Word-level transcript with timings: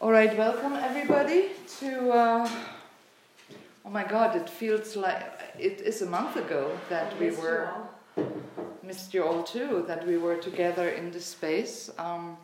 All 0.00 0.12
right, 0.12 0.38
welcome 0.38 0.74
everybody 0.74 1.48
to. 1.80 2.10
Uh, 2.12 2.48
oh 3.84 3.90
my 3.90 4.04
God, 4.04 4.36
it 4.36 4.48
feels 4.48 4.94
like 4.94 5.24
it 5.58 5.80
is 5.80 6.02
a 6.02 6.06
month 6.06 6.36
ago 6.36 6.70
that 6.88 7.18
we 7.18 7.32
were. 7.32 7.68
Missed 8.84 9.12
you 9.12 9.24
all 9.24 9.42
too, 9.42 9.84
that 9.88 10.06
we 10.06 10.16
were 10.16 10.36
together 10.36 10.90
in 10.90 11.10
this 11.10 11.26
space 11.26 11.90
um, 11.98 12.36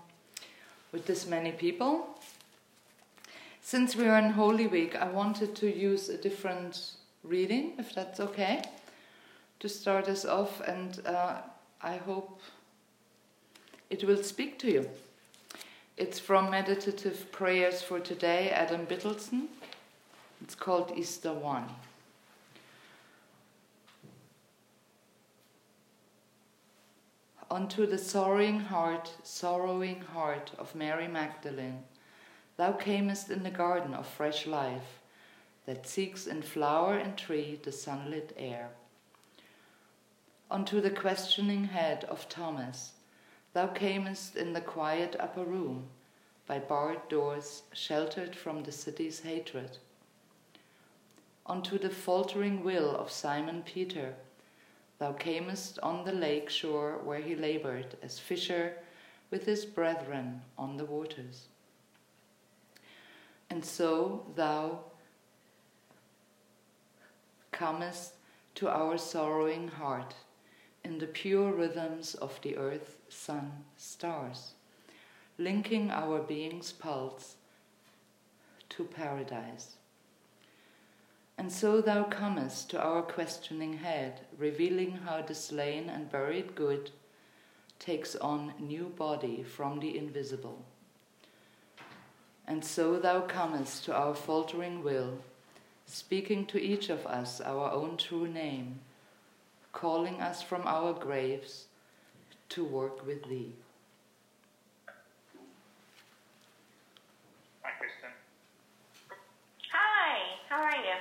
with 0.90 1.06
this 1.06 1.29
many 1.29 1.53
people. 1.53 2.19
Since 3.61 3.95
we 3.95 4.09
are 4.09 4.18
in 4.18 4.30
Holy 4.30 4.66
Week, 4.66 4.96
I 4.96 5.09
wanted 5.09 5.55
to 5.55 5.73
use 5.73 6.09
a 6.09 6.16
different 6.16 6.95
reading, 7.23 7.75
if 7.79 7.95
that's 7.95 8.18
okay, 8.18 8.64
to 9.61 9.68
start 9.68 10.09
us 10.09 10.25
off, 10.25 10.61
and 10.62 11.00
uh, 11.07 11.36
I 11.80 11.98
hope 11.98 12.41
it 13.91 14.02
will 14.02 14.25
speak 14.25 14.59
to 14.59 14.73
you. 14.73 14.91
It's 15.96 16.18
from 16.18 16.50
Meditative 16.50 17.30
Prayers 17.30 17.80
for 17.80 18.00
Today, 18.00 18.50
Adam 18.50 18.84
Bittleston. 18.84 19.46
It's 20.43 20.57
called 20.57 20.93
Easter 20.96 21.32
One. 21.32 21.68
Unto 27.49 27.86
the 27.86 27.96
sorrowing 27.96 28.58
heart, 28.58 29.12
sorrowing 29.22 30.00
heart 30.00 30.50
of 30.58 30.75
Mary 30.75 31.07
Magdalene, 31.07 31.85
thou 32.56 32.72
camest 32.72 33.30
in 33.30 33.44
the 33.44 33.50
garden 33.50 33.94
of 33.94 34.08
fresh 34.08 34.48
life 34.48 34.98
that 35.64 35.86
seeks 35.86 36.27
in 36.27 36.42
flower 36.42 36.98
and 36.98 37.16
tree 37.16 37.61
the 37.62 37.70
sunlit 37.70 38.33
air. 38.36 38.70
Unto 40.50 40.80
the 40.80 40.91
questioning 40.91 41.66
head 41.66 42.02
of 42.08 42.28
Thomas, 42.28 42.94
Thou 43.55 43.69
camest 43.69 44.34
in 44.34 44.53
the 44.53 44.61
quiet 44.61 45.14
upper 45.20 45.44
room, 45.44 45.86
by 46.44 46.58
barred 46.58 47.08
doors, 47.08 47.62
sheltered 47.72 48.34
from 48.34 48.64
the 48.64 48.72
city's 48.72 49.20
hatred. 49.20 49.78
Unto 51.47 51.78
the 51.78 51.88
faltering 51.88 52.64
will 52.64 52.97
of 52.97 53.12
Simon 53.12 53.62
Peter, 53.62 54.16
thou 54.98 55.12
camest 55.12 55.78
on 55.84 56.05
the 56.05 56.12
lake 56.12 56.50
shore 56.50 56.98
where 57.05 57.20
he 57.20 57.36
labored 57.36 57.97
as 58.02 58.19
fisher 58.19 58.77
with 59.30 59.47
his 59.47 59.64
brethren 59.64 60.42
on 60.58 60.77
the 60.77 60.84
waters. 60.84 61.47
And 63.50 63.64
so 63.64 64.27
thou 64.34 64.80
comest 67.52 68.14
to 68.56 68.69
our 68.69 68.98
sorrowing 68.98 69.69
heart 69.69 70.14
in 70.84 70.98
the 70.98 71.06
pure 71.06 71.52
rhythms 71.52 72.14
of 72.14 72.38
the 72.42 72.56
earth, 72.56 72.96
sun, 73.08 73.50
stars, 73.77 74.52
linking 75.38 75.91
our 75.91 76.20
being's 76.20 76.72
pulse 76.72 77.36
to 78.68 78.84
paradise. 78.84 79.76
And 81.36 81.50
so 81.50 81.80
thou 81.80 82.04
comest 82.04 82.70
to 82.70 82.80
our 82.80 83.02
questioning 83.02 83.78
head, 83.78 84.20
revealing 84.38 84.98
how 85.04 85.22
the 85.22 85.34
slain 85.34 85.88
and 85.88 86.10
buried 86.10 86.54
good 86.54 86.91
takes 87.78 88.14
on 88.16 88.52
new 88.60 88.84
body 88.96 89.42
from 89.42 89.80
the 89.80 89.98
invisible. 89.98 90.62
And 92.46 92.64
so 92.64 92.98
thou 92.98 93.22
comest 93.22 93.84
to 93.86 93.94
our 93.94 94.14
faltering 94.14 94.82
will, 94.84 95.19
speaking 95.86 96.46
to 96.46 96.62
each 96.62 96.88
of 96.91 97.06
us 97.06 97.41
our 97.41 97.72
own 97.72 97.96
true 97.96 98.28
name 98.28 98.80
calling 99.75 100.22
us 100.22 100.41
from 100.41 100.62
our 100.67 100.94
graves 100.94 101.67
to 102.48 102.64
work 102.64 103.05
with 103.06 103.22
Thee. 103.28 103.53
Hi, 107.62 107.70
Kristen. 107.78 108.11
Hi, 109.72 110.19
how 110.48 110.62
are 110.62 110.77
you? 110.77 110.97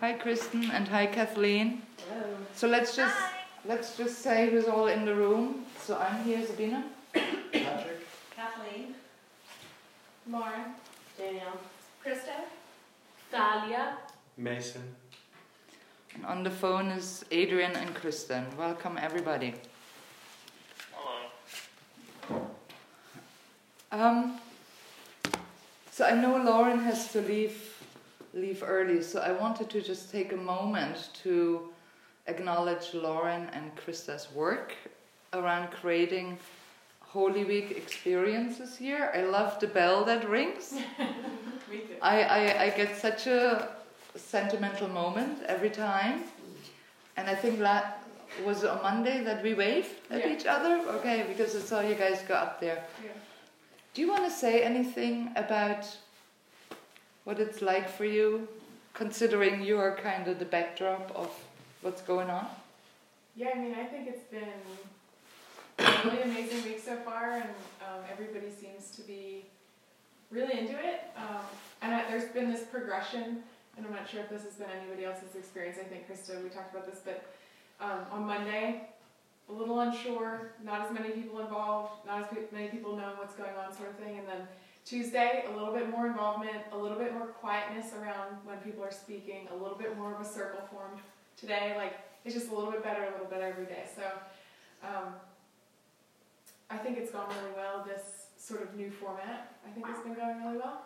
Hi, 0.00 0.12
Kristen, 0.14 0.70
and 0.72 0.88
hi, 0.88 1.06
Kathleen. 1.06 1.82
Hello. 2.10 2.26
So 2.54 2.66
let's 2.68 2.94
just 2.96 3.16
Hi. 3.16 3.38
let's 3.64 3.96
just 3.96 4.18
say 4.18 4.50
who's 4.50 4.66
all 4.66 4.88
in 4.88 5.04
the 5.04 5.14
room. 5.14 5.64
So 5.80 5.96
I'm 5.96 6.24
here, 6.24 6.44
Sabina. 6.44 6.84
Patrick. 7.14 8.00
Kathleen. 8.34 8.94
Lauren. 10.28 10.74
Danielle. 11.16 11.60
Krista. 12.04 12.36
Thalia. 13.30 13.96
Mason. 14.36 14.82
On 16.24 16.42
the 16.42 16.50
phone 16.50 16.88
is 16.88 17.24
Adrian 17.30 17.72
and 17.72 17.94
Kristen. 17.94 18.44
Welcome, 18.56 18.98
everybody. 19.00 19.54
Hello. 20.92 22.46
Um, 23.92 24.38
so 25.90 26.04
I 26.04 26.12
know 26.12 26.36
Lauren 26.36 26.78
has 26.80 27.12
to 27.12 27.20
leave 27.20 27.84
leave 28.34 28.62
early, 28.66 29.02
so 29.02 29.20
I 29.20 29.32
wanted 29.32 29.70
to 29.70 29.80
just 29.80 30.10
take 30.10 30.32
a 30.32 30.36
moment 30.36 31.10
to 31.22 31.68
acknowledge 32.26 32.92
Lauren 32.94 33.48
and 33.52 33.74
Krista's 33.76 34.28
work 34.34 34.74
around 35.32 35.70
creating 35.70 36.38
Holy 37.00 37.44
Week 37.44 37.70
experiences 37.72 38.76
here. 38.76 39.10
I 39.14 39.22
love 39.22 39.58
the 39.60 39.68
bell 39.68 40.04
that 40.04 40.28
rings. 40.28 40.72
Me 41.70 41.78
too. 41.78 41.96
I, 42.02 42.22
I, 42.22 42.62
I 42.64 42.70
get 42.70 42.96
such 42.96 43.26
a 43.26 43.75
sentimental 44.18 44.88
moment 44.88 45.42
every 45.46 45.70
time. 45.70 46.24
And 47.16 47.28
I 47.28 47.34
think 47.34 47.58
that 47.60 48.02
was 48.44 48.64
on 48.64 48.82
Monday 48.82 49.22
that 49.24 49.42
we 49.42 49.54
waved 49.54 49.90
at 50.10 50.20
Yeah. 50.20 50.32
each 50.34 50.46
other. 50.46 50.80
Okay, 50.98 51.24
because 51.28 51.56
I 51.56 51.60
saw 51.60 51.80
you 51.80 51.94
guys 51.94 52.22
go 52.28 52.34
up 52.34 52.60
there. 52.60 52.84
Yeah. 53.02 53.10
Do 53.94 54.02
you 54.02 54.08
want 54.10 54.24
to 54.24 54.30
say 54.30 54.62
anything 54.62 55.32
about 55.36 55.86
what 57.24 57.40
it's 57.40 57.62
like 57.62 57.88
for 57.88 58.04
you, 58.04 58.46
considering 58.94 59.62
you 59.62 59.78
are 59.78 59.96
kind 59.96 60.28
of 60.28 60.38
the 60.38 60.44
backdrop 60.44 61.10
of 61.16 61.30
what's 61.82 62.02
going 62.02 62.28
on? 62.30 62.46
Yeah, 63.34 63.50
I 63.54 63.58
mean, 63.58 63.74
I 63.74 63.84
think 63.84 64.08
it's 64.08 64.24
been 64.24 64.52
a 65.78 66.10
really 66.10 66.22
amazing 66.22 66.62
week 66.64 66.80
so 66.84 66.96
far, 66.96 67.32
and 67.32 67.50
um, 67.86 68.00
everybody 68.10 68.50
seems 68.50 68.90
to 68.96 69.02
be 69.02 69.44
really 70.30 70.58
into 70.58 70.72
it. 70.78 71.00
Um, 71.16 71.40
and 71.82 71.94
I, 71.94 72.10
there's 72.10 72.30
been 72.32 72.50
this 72.50 72.64
progression, 72.64 73.42
and 73.76 73.86
I'm 73.86 73.92
not 73.92 74.08
sure 74.08 74.20
if 74.20 74.30
this 74.30 74.42
has 74.44 74.54
been 74.54 74.68
anybody 74.70 75.04
else's 75.04 75.34
experience. 75.34 75.78
I 75.80 75.84
think 75.84 76.08
Krista, 76.08 76.42
we 76.42 76.48
talked 76.48 76.74
about 76.74 76.86
this, 76.86 77.00
but 77.04 77.24
um, 77.80 78.00
on 78.10 78.26
Monday, 78.26 78.88
a 79.48 79.52
little 79.52 79.80
unsure, 79.80 80.52
not 80.64 80.86
as 80.86 80.92
many 80.92 81.10
people 81.10 81.40
involved, 81.40 82.06
not 82.06 82.22
as 82.24 82.52
many 82.52 82.68
people 82.68 82.96
knowing 82.96 83.16
what's 83.16 83.34
going 83.34 83.54
on, 83.54 83.74
sort 83.74 83.90
of 83.90 83.96
thing, 83.96 84.18
and 84.18 84.26
then. 84.26 84.48
Tuesday, 84.86 85.42
a 85.52 85.56
little 85.58 85.74
bit 85.74 85.90
more 85.90 86.06
involvement, 86.06 86.62
a 86.70 86.78
little 86.78 86.96
bit 86.96 87.12
more 87.12 87.26
quietness 87.26 87.92
around 88.00 88.36
when 88.44 88.56
people 88.58 88.84
are 88.84 88.92
speaking, 88.92 89.48
a 89.50 89.56
little 89.56 89.76
bit 89.76 89.98
more 89.98 90.14
of 90.14 90.20
a 90.20 90.24
circle 90.24 90.60
formed. 90.70 91.00
Today, 91.36 91.74
like, 91.76 91.94
it's 92.24 92.36
just 92.36 92.52
a 92.52 92.54
little 92.54 92.70
bit 92.70 92.84
better, 92.84 93.02
a 93.02 93.10
little 93.10 93.26
better 93.26 93.46
every 93.46 93.66
day. 93.66 93.84
So, 93.96 94.04
um, 94.84 95.14
I 96.70 96.76
think 96.76 96.98
it's 96.98 97.10
gone 97.10 97.28
really 97.28 97.54
well. 97.56 97.84
This 97.84 98.26
sort 98.38 98.62
of 98.62 98.76
new 98.76 98.90
format, 98.90 99.54
I 99.66 99.70
think, 99.70 99.86
has 99.88 99.98
been 100.04 100.14
going 100.14 100.38
really 100.38 100.58
well. 100.58 100.82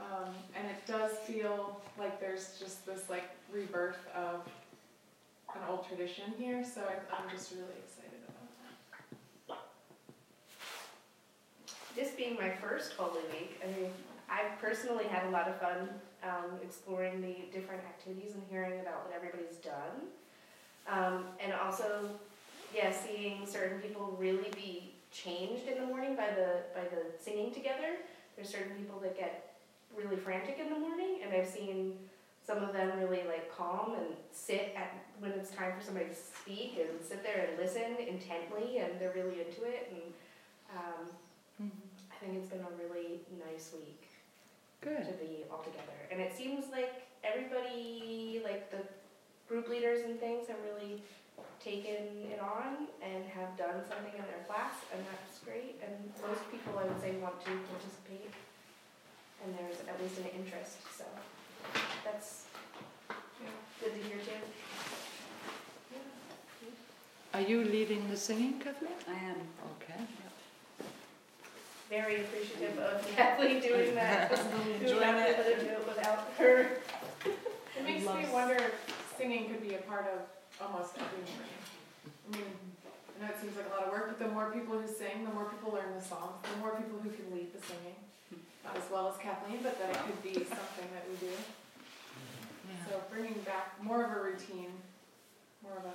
Um, 0.00 0.30
and 0.56 0.66
it 0.66 0.86
does 0.86 1.12
feel 1.18 1.80
like 1.98 2.20
there's 2.20 2.58
just 2.58 2.86
this 2.86 3.10
like 3.10 3.24
rebirth 3.52 3.98
of 4.14 4.48
an 5.54 5.60
old 5.68 5.86
tradition 5.86 6.32
here. 6.38 6.64
So 6.64 6.80
I, 6.82 6.94
I'm 7.14 7.28
just 7.30 7.52
really 7.52 7.76
excited 7.84 8.18
about 8.28 8.48
that. 9.48 9.58
This 11.94 12.12
being 12.12 12.36
my 12.36 12.50
first 12.50 12.94
Holy 12.94 13.22
Week, 13.32 13.60
I 13.62 13.66
mean, 13.78 13.90
I've 14.30 14.58
personally 14.60 15.04
had 15.04 15.26
a 15.26 15.30
lot 15.30 15.48
of 15.48 15.60
fun 15.60 15.88
um, 16.22 16.58
exploring 16.62 17.20
the 17.20 17.36
different 17.52 17.82
activities 17.84 18.34
and 18.34 18.42
hearing 18.48 18.80
about 18.80 19.06
what 19.06 19.14
everybody's 19.14 19.56
done. 19.56 20.08
Um, 20.88 21.24
and 21.42 21.52
also, 21.52 22.08
yeah, 22.74 22.92
seeing 22.92 23.46
certain 23.46 23.80
people 23.80 24.16
really 24.18 24.50
be 24.54 24.94
changed 25.12 25.66
in 25.66 25.80
the 25.80 25.86
morning 25.86 26.14
by 26.14 26.28
the 26.28 26.62
by 26.74 26.82
the 26.84 27.02
singing 27.22 27.52
together. 27.52 27.96
There's 28.36 28.48
certain 28.48 28.76
people 28.76 28.98
that 29.00 29.18
get 29.18 29.49
really 29.96 30.16
frantic 30.16 30.58
in 30.58 30.70
the 30.72 30.78
morning, 30.78 31.18
and 31.24 31.34
I've 31.34 31.48
seen 31.48 31.94
some 32.46 32.58
of 32.64 32.72
them 32.72 32.98
really 32.98 33.22
like 33.28 33.54
calm 33.54 33.94
and 33.94 34.06
sit 34.32 34.74
at 34.76 34.94
when 35.18 35.32
it's 35.32 35.50
time 35.50 35.72
for 35.78 35.84
somebody 35.84 36.06
to 36.06 36.14
speak 36.14 36.78
and 36.80 37.00
sit 37.00 37.22
there 37.22 37.46
and 37.48 37.58
listen 37.58 37.96
intently, 38.08 38.78
and 38.78 38.98
they're 38.98 39.12
really 39.14 39.40
into 39.40 39.64
it. 39.64 39.92
And 39.92 40.02
um, 40.76 41.70
I 42.10 42.24
think 42.24 42.38
it's 42.38 42.48
been 42.48 42.60
a 42.60 42.82
really 42.82 43.20
nice 43.50 43.70
week 43.74 44.08
Good. 44.80 45.04
to 45.04 45.12
be 45.20 45.44
all 45.50 45.62
together. 45.62 46.08
And 46.10 46.20
it 46.20 46.36
seems 46.36 46.64
like 46.72 47.06
everybody, 47.22 48.40
like 48.42 48.70
the 48.70 48.82
group 49.48 49.68
leaders 49.68 50.00
and 50.04 50.18
things, 50.18 50.48
have 50.48 50.56
really 50.64 51.02
taken 51.62 52.32
it 52.32 52.40
on 52.40 52.88
and 53.04 53.24
have 53.28 53.56
done 53.56 53.84
something 53.84 54.16
in 54.16 54.24
their 54.24 54.44
class, 54.48 54.80
and 54.92 55.04
that's 55.12 55.38
great. 55.44 55.76
And 55.84 55.92
most 56.24 56.40
people, 56.50 56.80
I 56.80 56.88
would 56.88 57.00
say, 57.00 57.12
want 57.20 57.38
to 57.44 57.52
participate, 57.68 58.29
at 60.00 60.06
least 60.06 60.18
an 60.20 60.26
interest. 60.40 60.76
So 60.96 61.04
that's 62.04 62.44
good 63.08 63.92
to 63.92 63.98
hear 64.08 64.16
too. 64.16 64.40
Are 67.34 67.40
you 67.42 67.64
leading 67.64 68.08
the 68.08 68.16
singing, 68.16 68.58
Kathleen? 68.58 68.92
I 69.08 69.12
am. 69.12 69.36
Okay. 69.76 70.00
very 71.90 72.22
appreciative 72.22 72.78
of 72.78 73.06
Kathleen 73.14 73.60
doing 73.60 73.94
that. 74.00 74.30
Because 74.30 74.46
we 74.46 74.72
would 74.72 74.82
Enjoying 74.82 75.14
be 75.14 75.20
it. 75.20 75.38
able 75.38 75.44
to 75.44 75.64
do 75.64 75.70
it 75.70 75.86
without 75.86 76.32
her. 76.38 76.78
It 77.78 77.84
makes 77.84 78.04
me 78.06 78.26
wonder 78.32 78.54
if 78.54 78.74
singing 79.18 79.50
could 79.50 79.62
be 79.66 79.74
a 79.74 79.78
part 79.82 80.06
of 80.14 80.20
almost 80.64 80.94
every 80.96 81.22
morning. 81.28 81.60
I 82.26 82.36
mean, 82.36 82.46
I 83.20 83.26
know 83.26 83.32
it 83.34 83.40
seems 83.40 83.54
like 83.56 83.66
a 83.66 83.74
lot 83.76 83.84
of 83.86 83.92
work, 83.92 84.08
but 84.08 84.18
the 84.18 84.32
more 84.32 84.50
people 84.50 84.78
who 84.80 84.86
sing, 84.88 85.24
the 85.24 85.32
more 85.34 85.44
people 85.44 85.72
learn 85.72 85.92
the 85.94 86.02
songs, 86.02 86.40
the 86.42 86.58
more 86.58 86.74
people 86.76 86.98
who 87.02 87.10
can 87.10 87.30
lead 87.36 87.52
the 87.52 87.60
singing. 87.60 87.96
Not 88.64 88.76
as 88.76 88.84
well 88.90 89.08
as 89.08 89.16
Kathleen, 89.16 89.60
but 89.62 89.78
that 89.78 89.90
it 89.90 89.98
could 90.04 90.22
be 90.22 90.34
something 90.34 90.88
that 90.92 91.04
we 91.08 91.16
do. 91.26 91.32
Yeah. 91.32 92.86
So 92.90 93.00
bringing 93.10 93.40
back 93.42 93.82
more 93.82 94.04
of 94.04 94.10
a 94.16 94.20
routine, 94.22 94.70
more 95.62 95.76
of 95.78 95.84
a. 95.84 95.94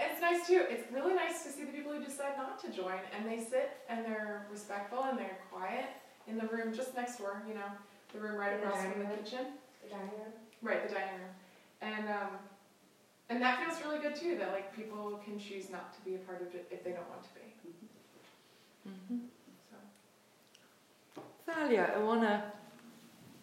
And 0.00 0.10
it's 0.10 0.20
nice 0.20 0.46
too. 0.46 0.64
It's 0.68 0.90
really 0.92 1.14
nice 1.14 1.44
to 1.44 1.50
see 1.50 1.64
the 1.64 1.72
people 1.72 1.92
who 1.92 2.02
decide 2.02 2.36
not 2.36 2.58
to 2.64 2.70
join 2.70 2.98
and 3.16 3.28
they 3.30 3.38
sit 3.44 3.76
and 3.88 4.04
they're 4.04 4.46
respectful 4.50 5.04
and 5.04 5.16
they're 5.18 5.38
quiet 5.52 5.86
in 6.26 6.36
the 6.36 6.46
room 6.48 6.74
just 6.74 6.94
next 6.96 7.18
door. 7.18 7.42
You 7.46 7.54
know, 7.54 7.68
the 8.12 8.18
room 8.20 8.36
right 8.36 8.54
In 8.54 8.60
the 8.60 8.66
across 8.66 8.82
from 8.82 8.98
the 8.98 9.06
room? 9.06 9.16
kitchen. 9.22 9.46
The 9.84 9.90
dining 9.90 10.10
room. 10.18 10.32
Right, 10.62 10.88
the 10.88 10.94
dining 10.94 11.14
room. 11.20 11.34
And 11.82 12.08
um, 12.08 12.38
and 13.28 13.40
that 13.40 13.62
feels 13.64 13.80
really 13.84 14.00
good 14.00 14.16
too. 14.16 14.36
That 14.38 14.50
like 14.52 14.74
people 14.74 15.20
can 15.24 15.38
choose 15.38 15.70
not 15.70 15.94
to 15.94 16.00
be 16.04 16.16
a 16.16 16.18
part 16.18 16.40
of 16.42 16.54
it 16.54 16.66
if 16.72 16.82
they 16.82 16.90
don't 16.90 17.08
want 17.08 17.22
to 17.22 17.30
be. 17.34 17.44
Mhm. 18.88 19.20
So. 19.20 19.43
Thalia, 21.46 21.92
I 21.94 21.98
want 21.98 22.22
to 22.22 22.42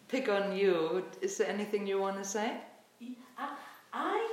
pick 0.08 0.28
on 0.28 0.56
you. 0.56 1.04
Is 1.20 1.38
there 1.38 1.48
anything 1.48 1.86
you 1.86 2.00
want 2.00 2.16
to 2.16 2.24
say? 2.24 2.56
I 3.92 4.26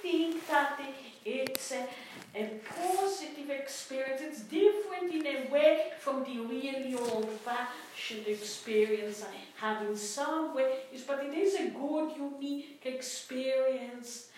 think 0.00 0.46
that 0.48 0.80
it's 1.24 1.72
a, 1.72 1.86
a 2.34 2.60
positive 2.64 3.50
experience. 3.50 4.20
It's 4.22 4.40
different 4.40 5.12
in 5.12 5.26
a 5.26 5.52
way 5.52 5.92
from 6.00 6.24
the 6.24 6.40
really 6.40 6.96
old-fashioned 6.96 8.26
experience 8.26 9.22
I 9.22 9.64
have 9.64 9.86
in 9.86 9.96
some 9.96 10.54
ways, 10.54 11.04
but 11.06 11.22
it 11.22 11.34
is 11.34 11.54
a 11.54 11.70
good, 11.70 12.16
unique 12.16 12.82
experience. 12.84 14.28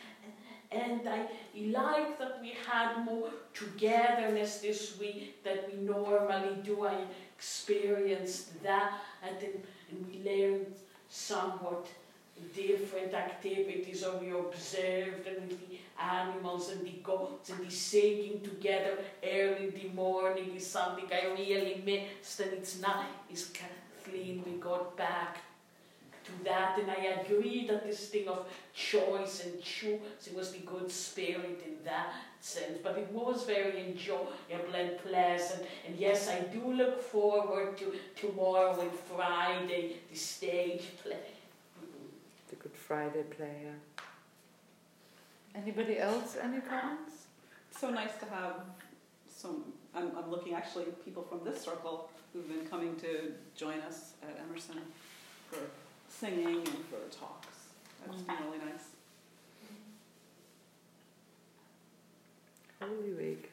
And 0.70 1.08
I 1.08 1.28
like 1.54 2.18
that 2.18 2.40
we 2.42 2.54
had 2.66 3.04
more 3.04 3.30
togetherness 3.54 4.58
this 4.58 4.98
week 4.98 5.42
than 5.44 5.58
we 5.70 5.78
normally 5.78 6.56
do. 6.64 6.84
I 6.84 6.96
experienced 7.44 8.62
that, 8.62 8.92
and 9.22 9.36
then 9.40 9.52
and 9.90 10.06
we 10.06 10.30
learned 10.30 10.66
somewhat 11.08 11.86
different 12.56 13.12
activities 13.14 14.02
or 14.02 14.16
we 14.18 14.30
observed 14.30 15.26
and 15.26 15.50
the 15.50 15.78
animals 16.02 16.70
and 16.70 16.84
the 16.84 16.98
goats 17.02 17.50
and 17.50 17.64
the 17.64 17.70
singing 17.70 18.40
together 18.40 18.98
early 19.22 19.68
in 19.68 19.74
the 19.80 19.88
morning 19.94 20.56
is 20.56 20.66
something 20.66 21.04
I 21.12 21.26
really 21.26 21.80
missed 21.86 22.40
and 22.40 22.52
it's 22.54 22.80
nice 22.80 23.50
Kathleen 23.52 24.42
we 24.44 24.52
got 24.58 24.96
back 24.96 25.38
to 26.24 26.44
that 26.44 26.78
and 26.78 26.90
I 26.90 27.20
agree 27.20 27.66
that 27.68 27.86
this 27.86 28.08
thing 28.08 28.28
of 28.28 28.46
choice 28.74 29.44
and 29.44 29.62
choice 29.62 30.26
it 30.26 30.34
was 30.34 30.52
the 30.52 30.60
good 30.60 30.90
spirit 30.90 31.62
in 31.66 31.84
that 31.84 32.12
sense 32.40 32.78
but 32.82 32.96
it 32.98 33.10
was 33.12 33.44
very 33.44 33.86
enjoyable 33.88 34.74
and 34.78 34.98
pleasant 34.98 35.62
and 35.86 35.96
yes 35.96 36.28
I 36.28 36.40
do 36.40 36.72
look 36.72 37.02
forward 37.02 37.76
to 37.78 37.94
tomorrow 38.16 38.80
and 38.80 38.92
Friday 38.92 39.96
the 40.10 40.16
stage 40.16 40.84
play 41.02 41.26
The 42.50 42.56
Good 42.56 42.76
Friday 42.76 43.24
player. 43.36 43.74
Anybody 45.54 45.98
else? 45.98 46.36
Any 46.42 46.60
comments? 46.60 47.14
so 47.78 47.90
nice 47.90 48.16
to 48.20 48.26
have 48.26 48.54
some. 49.28 49.64
I'm, 49.94 50.10
I'm 50.16 50.30
looking 50.30 50.54
actually 50.54 50.84
at 50.84 51.04
people 51.04 51.22
from 51.22 51.40
this 51.44 51.62
circle 51.62 52.08
who've 52.32 52.48
been 52.48 52.66
coming 52.66 52.96
to 52.96 53.32
join 53.56 53.78
us 53.80 54.12
at 54.22 54.40
Emerson 54.48 54.78
for 55.50 55.58
singing 56.18 56.58
and 56.58 56.84
for 56.86 57.16
talks. 57.16 57.48
That's 58.06 58.22
been 58.22 58.36
really 58.46 58.58
nice. 58.58 58.84
Holy 62.80 63.12
Week. 63.14 63.50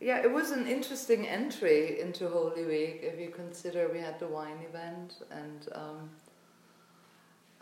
Yeah, 0.00 0.22
it 0.22 0.32
was 0.32 0.50
an 0.50 0.66
interesting 0.66 1.26
entry 1.26 2.00
into 2.00 2.28
Holy 2.28 2.64
Week 2.64 3.00
if 3.02 3.18
you 3.18 3.30
consider 3.30 3.88
we 3.92 4.00
had 4.00 4.18
the 4.18 4.26
wine 4.26 4.58
event 4.68 5.22
and 5.30 5.68
um, 5.72 6.10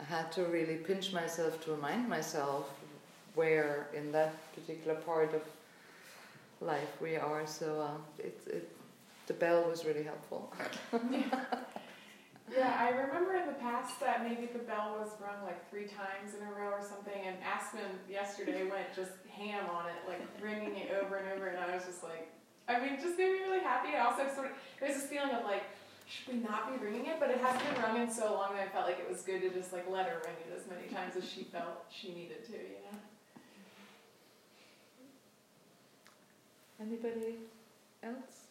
I 0.00 0.04
had 0.04 0.32
to 0.32 0.44
really 0.44 0.76
pinch 0.76 1.12
myself 1.12 1.62
to 1.64 1.72
remind 1.72 2.08
myself 2.08 2.70
where 3.34 3.88
in 3.94 4.10
that 4.12 4.34
particular 4.54 4.96
part 4.96 5.34
of 5.34 5.42
life 6.60 7.00
we 7.00 7.16
are. 7.16 7.46
So 7.46 7.80
uh, 7.80 8.22
it, 8.22 8.40
it, 8.46 8.76
the 9.26 9.34
bell 9.34 9.64
was 9.68 9.84
really 9.84 10.02
helpful. 10.02 10.52
Yeah, 12.54 12.76
I 12.78 12.90
remember 12.90 13.34
in 13.34 13.46
the 13.46 13.54
past 13.54 13.98
that 14.00 14.22
maybe 14.22 14.46
the 14.52 14.58
bell 14.58 14.96
was 15.00 15.08
rung 15.20 15.42
like 15.44 15.68
three 15.70 15.86
times 15.86 16.34
in 16.36 16.46
a 16.46 16.52
row 16.52 16.68
or 16.68 16.82
something, 16.82 17.16
and 17.24 17.36
Aspen 17.42 17.80
yesterday 18.10 18.68
went 18.68 18.92
just 18.94 19.12
ham 19.30 19.64
on 19.72 19.86
it, 19.86 19.96
like 20.06 20.20
ringing 20.42 20.76
it 20.76 20.92
over 20.92 21.16
and 21.16 21.32
over, 21.32 21.46
and 21.46 21.58
I 21.58 21.74
was 21.74 21.84
just 21.84 22.02
like, 22.02 22.28
I 22.68 22.78
mean, 22.78 23.00
just 23.00 23.16
made 23.16 23.32
me 23.32 23.40
really 23.40 23.60
happy. 23.60 23.88
And 23.96 24.06
also, 24.06 24.28
sort 24.34 24.46
of, 24.46 24.52
there's 24.80 24.94
this 24.94 25.06
feeling 25.06 25.30
of 25.30 25.44
like, 25.44 25.64
should 26.06 26.34
we 26.34 26.40
not 26.40 26.68
be 26.68 26.84
ringing 26.84 27.06
it? 27.06 27.16
But 27.18 27.30
it 27.30 27.38
hasn't 27.38 27.64
been 27.64 27.82
rung 27.82 27.96
in 27.96 28.10
so 28.12 28.34
long 28.34 28.52
that 28.54 28.68
I 28.68 28.68
felt 28.68 28.86
like 28.86 28.98
it 28.98 29.08
was 29.08 29.22
good 29.22 29.40
to 29.40 29.48
just 29.48 29.72
like 29.72 29.88
let 29.88 30.06
her 30.06 30.20
ring 30.26 30.36
it 30.46 30.52
as 30.54 30.68
many 30.68 30.92
times 30.92 31.16
as 31.16 31.26
she 31.28 31.44
felt 31.44 31.86
she 31.90 32.12
needed 32.12 32.44
to, 32.46 32.52
you 32.52 32.84
know? 32.84 32.98
Anybody 36.80 37.36
else? 38.02 38.41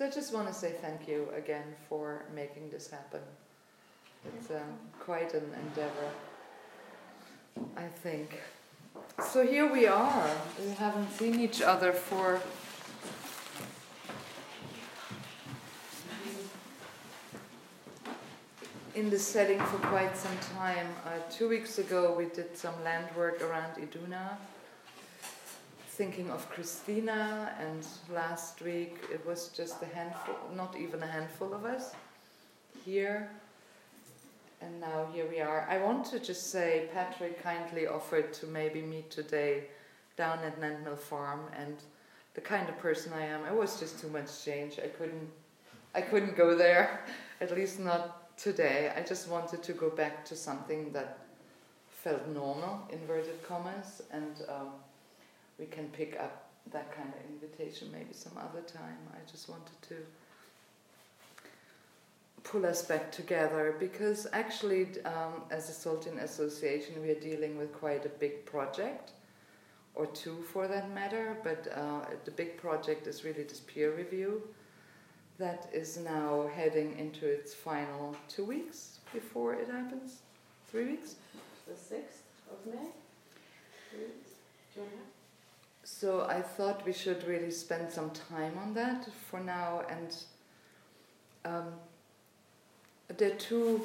So 0.00 0.06
I 0.06 0.10
just 0.10 0.32
want 0.32 0.48
to 0.48 0.54
say 0.54 0.72
thank 0.80 1.06
you 1.06 1.28
again 1.36 1.74
for 1.86 2.24
making 2.34 2.70
this 2.70 2.90
happen. 2.90 3.20
It's 4.24 4.50
uh, 4.50 4.62
quite 4.98 5.34
an 5.34 5.44
endeavor, 5.62 6.10
I 7.76 7.86
think. 8.02 8.40
So 9.30 9.46
here 9.46 9.70
we 9.70 9.86
are. 9.86 10.30
We 10.58 10.72
haven't 10.72 11.10
seen 11.10 11.38
each 11.38 11.60
other 11.60 11.92
for 11.92 12.40
in 18.94 19.10
this 19.10 19.26
setting 19.26 19.58
for 19.58 19.86
quite 19.88 20.16
some 20.16 20.38
time. 20.56 20.86
Uh, 21.04 21.10
two 21.30 21.46
weeks 21.46 21.76
ago, 21.76 22.14
we 22.16 22.24
did 22.24 22.56
some 22.56 22.82
land 22.82 23.04
work 23.14 23.42
around 23.42 23.74
Iduna 23.74 24.38
thinking 26.00 26.30
of 26.30 26.48
Christina, 26.48 27.52
and 27.60 27.86
last 28.10 28.62
week 28.62 28.96
it 29.12 29.22
was 29.26 29.48
just 29.48 29.82
a 29.82 29.86
handful, 29.94 30.34
not 30.56 30.74
even 30.74 31.02
a 31.02 31.06
handful 31.06 31.52
of 31.52 31.66
us 31.66 31.92
here. 32.86 33.28
And 34.62 34.80
now 34.80 35.08
here 35.12 35.28
we 35.28 35.40
are. 35.42 35.66
I 35.68 35.76
want 35.76 36.06
to 36.06 36.18
just 36.18 36.50
say 36.50 36.88
Patrick 36.94 37.42
kindly 37.42 37.86
offered 37.86 38.32
to 38.32 38.46
maybe 38.46 38.80
meet 38.80 39.10
today 39.10 39.64
down 40.16 40.38
at 40.38 40.58
Nantmeal 40.58 40.98
Farm, 40.98 41.40
and 41.54 41.76
the 42.32 42.40
kind 42.40 42.66
of 42.70 42.78
person 42.78 43.12
I 43.12 43.26
am, 43.26 43.44
it 43.44 43.54
was 43.54 43.78
just 43.78 44.00
too 44.00 44.08
much 44.08 44.42
change. 44.42 44.78
I 44.82 44.88
couldn't, 44.88 45.28
I 45.94 46.00
couldn't 46.00 46.34
go 46.34 46.56
there, 46.56 47.04
at 47.42 47.54
least 47.54 47.78
not 47.78 48.38
today. 48.38 48.90
I 48.96 49.02
just 49.02 49.28
wanted 49.28 49.62
to 49.64 49.74
go 49.74 49.90
back 49.90 50.24
to 50.30 50.34
something 50.34 50.92
that 50.92 51.18
felt 51.90 52.26
normal, 52.28 52.88
inverted 52.90 53.42
commas, 53.46 54.00
and. 54.10 54.34
Um, 54.48 54.70
we 55.60 55.66
can 55.66 55.88
pick 55.88 56.18
up 56.18 56.48
that 56.72 56.94
kind 56.96 57.08
of 57.08 57.30
invitation 57.30 57.88
maybe 57.92 58.12
some 58.12 58.32
other 58.38 58.62
time. 58.62 58.98
I 59.12 59.30
just 59.30 59.48
wanted 59.48 59.80
to 59.88 59.96
pull 62.42 62.64
us 62.64 62.82
back 62.82 63.12
together 63.12 63.76
because 63.78 64.26
actually, 64.32 64.88
um, 65.04 65.42
as 65.50 65.68
a 65.68 65.72
Soltane 65.72 66.22
Association, 66.22 67.00
we 67.02 67.10
are 67.10 67.20
dealing 67.20 67.58
with 67.58 67.72
quite 67.72 68.06
a 68.06 68.08
big 68.08 68.46
project, 68.46 69.12
or 69.94 70.06
two 70.06 70.42
for 70.52 70.66
that 70.66 70.90
matter. 70.92 71.36
But 71.44 71.68
uh, 71.74 72.00
the 72.24 72.30
big 72.30 72.56
project 72.56 73.06
is 73.06 73.24
really 73.24 73.42
this 73.42 73.60
peer 73.60 73.94
review 73.94 74.42
that 75.38 75.68
is 75.72 75.98
now 75.98 76.48
heading 76.54 76.98
into 76.98 77.26
its 77.26 77.54
final 77.54 78.16
two 78.28 78.44
weeks 78.44 78.98
before 79.12 79.54
it 79.54 79.68
happens. 79.68 80.18
Three 80.68 80.84
weeks? 80.84 81.16
The 81.66 81.72
6th 81.72 82.22
of 82.50 82.66
May? 82.66 82.88
Three 83.90 84.04
weeks? 84.04 84.30
Two 84.74 84.80
and 84.82 84.88
a 84.88 84.96
half? 84.96 85.09
So 86.00 86.24
I 86.30 86.40
thought 86.40 86.86
we 86.86 86.94
should 86.94 87.28
really 87.28 87.50
spend 87.50 87.92
some 87.92 88.08
time 88.08 88.56
on 88.56 88.72
that 88.72 89.06
for 89.28 89.38
now, 89.38 89.82
and 89.90 90.16
um, 91.44 91.74
there 93.18 93.32
are 93.32 93.36
two 93.36 93.82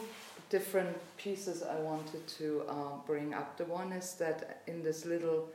different 0.50 0.95
pieces 1.17 1.62
I 1.62 1.77
wanted 1.81 2.25
to 2.39 2.63
uh, 2.69 2.95
bring 3.05 3.34
up. 3.34 3.57
The 3.57 3.65
one 3.65 3.91
is 3.91 4.13
that 4.13 4.62
in 4.65 4.81
this 4.81 5.05
little 5.05 5.50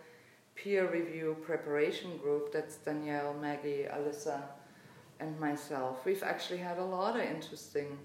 peer 0.55 0.87
review 0.87 1.35
preparation 1.47 2.19
group, 2.19 2.53
that's 2.53 2.77
Danielle, 2.77 3.33
Maggie, 3.41 3.87
Alyssa, 3.91 4.43
and 5.19 5.41
myself, 5.41 6.05
we've 6.05 6.23
actually 6.23 6.59
had 6.59 6.77
a 6.77 6.85
lot 6.85 7.17
of 7.19 7.23
interesting 7.23 7.97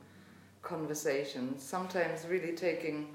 conversations, 0.61 1.61
sometimes 1.61 2.25
really 2.25 2.53
taking 2.53 3.07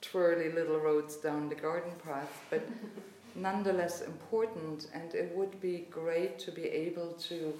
twirly 0.00 0.50
little 0.50 0.80
roads 0.80 1.14
down 1.18 1.48
the 1.48 1.54
garden 1.54 1.92
path, 2.04 2.44
but 2.50 2.66
nonetheless 3.34 4.02
important, 4.02 4.88
and 4.94 5.14
it 5.14 5.34
would 5.34 5.60
be 5.60 5.86
great 5.90 6.38
to 6.40 6.50
be 6.50 6.64
able 6.64 7.12
to 7.28 7.54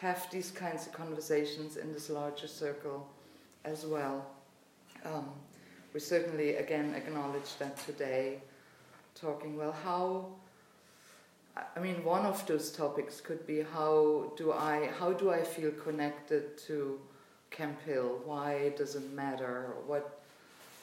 have 0.00 0.26
these 0.30 0.50
kinds 0.50 0.86
of 0.86 0.92
conversations 0.92 1.76
in 1.76 1.92
this 1.92 2.08
larger 2.08 2.48
circle 2.48 3.06
as 3.64 3.84
well. 3.84 4.26
Um, 5.04 5.28
we 5.92 6.00
certainly 6.00 6.56
again 6.56 6.94
acknowledge 6.94 7.56
that 7.58 7.76
today, 7.78 8.40
talking 9.14 9.56
well 9.56 9.74
how. 9.84 10.26
I 11.76 11.80
mean, 11.80 12.02
one 12.04 12.24
of 12.24 12.46
those 12.46 12.70
topics 12.70 13.20
could 13.20 13.46
be 13.46 13.62
how 13.62 14.32
do 14.36 14.52
I 14.52 14.88
how 14.98 15.12
do 15.12 15.30
I 15.30 15.42
feel 15.42 15.72
connected 15.72 16.56
to 16.66 16.98
Camphill? 17.50 18.20
Why 18.24 18.72
does 18.76 18.94
it 18.94 19.12
matter? 19.12 19.74
What 19.86 20.20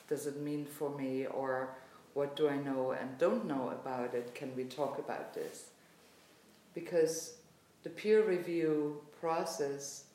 does 0.09 0.27
it 0.27 0.39
mean 0.41 0.65
for 0.65 0.89
me? 0.97 1.25
Or 1.25 1.69
what 2.17 2.35
do 2.35 2.49
I 2.49 2.57
know 2.57 2.95
and 2.99 3.15
don't 3.19 3.45
know 3.45 3.69
about 3.69 4.15
it? 4.15 4.33
Can 4.33 4.55
we 4.55 4.63
talk 4.63 4.97
about 4.97 5.35
this? 5.35 5.65
Because 6.73 7.35
the 7.83 7.91
peer 7.91 8.23
review 8.23 8.99
process 9.21 10.05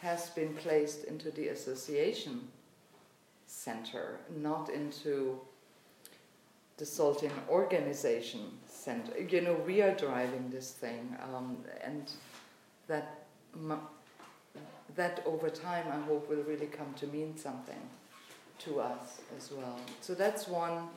has 0.00 0.30
been 0.30 0.54
placed 0.54 1.02
into 1.02 1.32
the 1.32 1.48
association 1.48 2.46
center, 3.48 4.20
not 4.36 4.70
into 4.70 5.40
the 6.76 6.84
Soltane 6.84 7.40
Organization 7.48 8.52
Center. 8.68 9.20
You 9.20 9.40
know, 9.40 9.54
we 9.66 9.82
are 9.82 9.94
driving 9.96 10.50
this 10.50 10.70
thing, 10.70 11.16
um, 11.34 11.56
and 11.82 12.08
that 12.86 13.24
that 14.94 15.22
over 15.26 15.50
time, 15.50 15.86
I 15.90 15.98
hope, 16.06 16.30
will 16.30 16.44
really 16.44 16.66
come 16.66 16.94
to 17.00 17.06
mean 17.08 17.36
something 17.36 17.82
to 18.60 18.80
us 18.80 19.20
as 19.36 19.50
well. 19.50 19.80
So 20.00 20.14
that's 20.14 20.46
one 20.46 20.88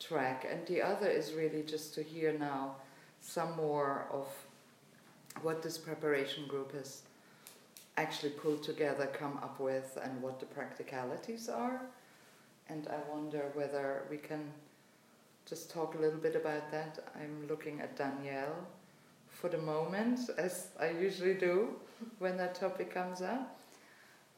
track, 0.00 0.46
and 0.50 0.66
the 0.66 0.82
other 0.82 1.08
is 1.08 1.32
really 1.32 1.62
just 1.62 1.94
to 1.94 2.02
hear 2.02 2.32
now 2.32 2.74
some 3.20 3.54
more 3.56 4.06
of 4.10 4.26
what 5.42 5.62
this 5.62 5.78
preparation 5.78 6.46
group 6.48 6.72
has 6.72 7.02
actually 7.96 8.30
pulled 8.30 8.62
together, 8.62 9.06
come 9.06 9.38
up 9.42 9.60
with, 9.60 9.98
and 10.02 10.20
what 10.22 10.40
the 10.40 10.46
practicalities 10.46 11.48
are. 11.48 11.80
And 12.68 12.88
I 12.88 12.98
wonder 13.12 13.50
whether 13.54 14.04
we 14.10 14.16
can 14.16 14.42
just 15.46 15.70
talk 15.70 15.94
a 15.94 15.98
little 15.98 16.18
bit 16.18 16.36
about 16.36 16.70
that. 16.70 16.98
I'm 17.14 17.46
looking 17.48 17.80
at 17.80 17.96
Danielle 17.96 18.66
for 19.28 19.48
the 19.48 19.58
moment, 19.58 20.20
as 20.38 20.68
I 20.78 20.90
usually 20.90 21.34
do 21.34 21.74
when 22.18 22.36
that 22.38 22.54
topic 22.54 22.92
comes 22.92 23.20
up. 23.22 23.58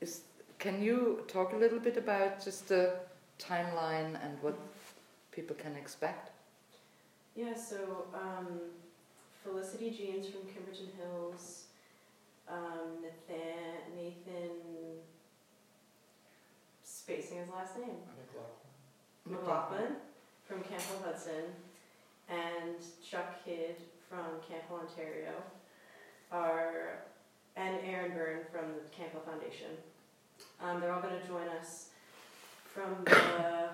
Is, 0.01 0.23
can 0.59 0.83
you 0.83 1.23
talk 1.29 1.53
a 1.53 1.57
little 1.57 1.79
bit 1.79 1.97
about 1.97 2.43
just 2.43 2.69
the 2.69 2.95
timeline 3.39 4.19
and 4.25 4.41
what 4.41 4.57
people 5.33 5.57
can 5.57 5.75
expect? 5.77 6.31
Yeah, 7.35 7.55
so 7.55 8.07
um, 8.15 8.61
Felicity 9.43 9.91
Jeans 9.91 10.29
from 10.29 10.43
Kimberton 10.43 10.89
Hills, 10.99 11.65
um, 12.49 13.03
Nathan, 13.03 13.97
Nathan, 13.97 14.51
spacing 16.85 17.39
his 17.39 17.49
last 17.49 17.77
name, 17.77 17.97
McLaughlin 19.27 19.41
McLaughlin 19.41 19.97
from 20.47 20.61
Camphill 20.63 20.99
Hudson, 21.05 21.45
and 22.29 22.77
Chuck 23.03 23.43
Kidd 23.45 23.77
from 24.09 24.27
Camphill, 24.47 24.81
Ontario, 24.81 25.33
are, 26.31 26.99
and 27.57 27.79
Aaron 27.85 28.13
Byrne 28.13 28.41
from 28.53 28.73
the 28.73 28.97
Camphill 28.97 29.23
Foundation. 29.23 29.71
Um, 30.61 30.81
they're 30.81 30.93
all 30.93 31.01
going 31.01 31.19
to 31.19 31.27
join 31.27 31.49
us 31.61 31.89
from 32.75 33.05
the 33.05 33.71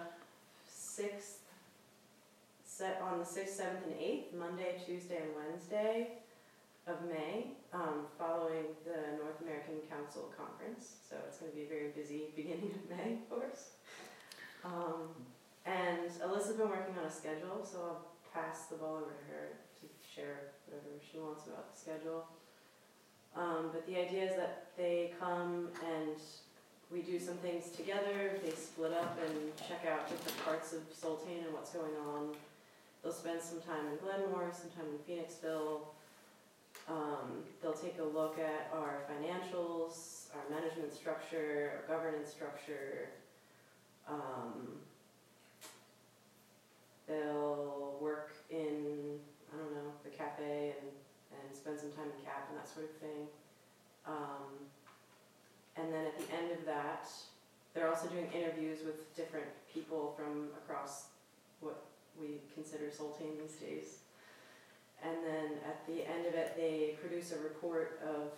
6th 0.71 1.38
set 2.79 3.03
on 3.03 3.19
the 3.19 3.25
6th, 3.25 3.59
7th, 3.59 3.91
and 3.91 3.99
8th, 3.99 4.39
Monday, 4.39 4.79
Tuesday, 4.87 5.19
and 5.19 5.35
Wednesday 5.35 6.15
of 6.87 6.95
May, 7.11 7.51
um, 7.75 8.07
following 8.17 8.71
the 8.87 9.19
North 9.19 9.43
American 9.43 9.83
Council 9.91 10.31
Conference. 10.39 11.03
So 11.03 11.17
it's 11.27 11.39
going 11.39 11.51
to 11.51 11.59
be 11.59 11.65
a 11.65 11.69
very 11.69 11.91
busy 11.91 12.31
beginning 12.37 12.71
of 12.79 12.87
May, 12.87 13.19
of 13.19 13.29
course. 13.29 13.83
Um, 14.65 15.11
and 15.67 16.07
Alyssa's 16.23 16.55
been 16.55 16.71
working 16.71 16.95
on 17.03 17.05
a 17.05 17.11
schedule, 17.11 17.67
so 17.67 17.83
I'll 17.83 18.07
pass 18.33 18.67
the 18.71 18.77
ball 18.77 19.03
over 19.03 19.11
to 19.11 19.27
her 19.27 19.59
to 19.83 19.87
share 19.99 20.55
whatever 20.71 20.87
she 21.03 21.19
wants 21.19 21.49
about 21.49 21.75
the 21.75 21.81
schedule. 21.81 22.31
Um, 23.35 23.71
but 23.73 23.85
the 23.91 23.99
idea 23.99 24.31
is 24.31 24.37
that 24.37 24.71
they 24.79 25.15
come 25.19 25.67
and 25.83 26.15
we 26.93 27.03
do 27.03 27.19
some 27.19 27.43
things 27.43 27.71
together. 27.75 28.39
They 28.45 28.55
split 28.55 28.93
up 28.93 29.19
and 29.19 29.51
check 29.59 29.83
out 29.91 30.09
different 30.09 30.39
parts 30.45 30.73
of 30.73 30.87
Soltane 30.95 31.43
and 31.43 31.53
what's 31.53 31.71
going 31.75 31.99
on 32.15 32.39
They'll 33.02 33.12
spend 33.12 33.40
some 33.40 33.61
time 33.61 33.87
in 33.87 33.97
Glenmore, 33.99 34.50
some 34.52 34.71
time 34.71 34.87
in 34.93 34.99
Phoenixville. 35.07 35.83
Um, 36.88 37.45
they'll 37.62 37.73
take 37.73 37.99
a 37.99 38.05
look 38.05 38.38
at 38.38 38.71
our 38.73 39.02
financials, 39.11 40.26
our 40.35 40.49
management 40.50 40.93
structure, 40.93 41.83
our 41.88 41.97
governance 41.97 42.31
structure. 42.31 43.11
Um, 44.09 44.78
they'll 47.07 47.99
work 48.00 48.33
in, 48.50 49.19
I 49.52 49.57
don't 49.57 49.75
know, 49.75 49.93
the 50.02 50.11
cafe 50.11 50.75
and, 50.81 50.90
and 51.33 51.57
spend 51.57 51.78
some 51.78 51.93
time 51.93 52.07
in 52.07 52.25
CAP 52.25 52.49
and 52.50 52.59
that 52.59 52.69
sort 52.69 52.87
of 52.87 52.97
thing. 52.97 53.26
Um, 54.07 54.69
and 55.76 55.93
then 55.93 56.07
at 56.07 56.19
the 56.19 56.35
end 56.35 56.52
of 56.52 56.64
that, 56.64 57.09
they're 57.75 57.88
also 57.88 58.09
doing 58.09 58.26
interviews 58.33 58.78
with 58.85 59.14
different 59.14 59.47
people 59.73 60.14
from 60.17 60.49
across 60.64 61.09
what 61.61 61.85
we 62.21 62.41
consider 62.55 62.87
Soltane 62.87 63.41
these 63.41 63.57
days. 63.57 63.99
And 65.03 65.17
then 65.25 65.59
at 65.67 65.87
the 65.87 66.09
end 66.09 66.27
of 66.27 66.35
it, 66.35 66.55
they 66.57 66.97
produce 67.01 67.33
a 67.33 67.39
report 67.39 68.01
of 68.05 68.33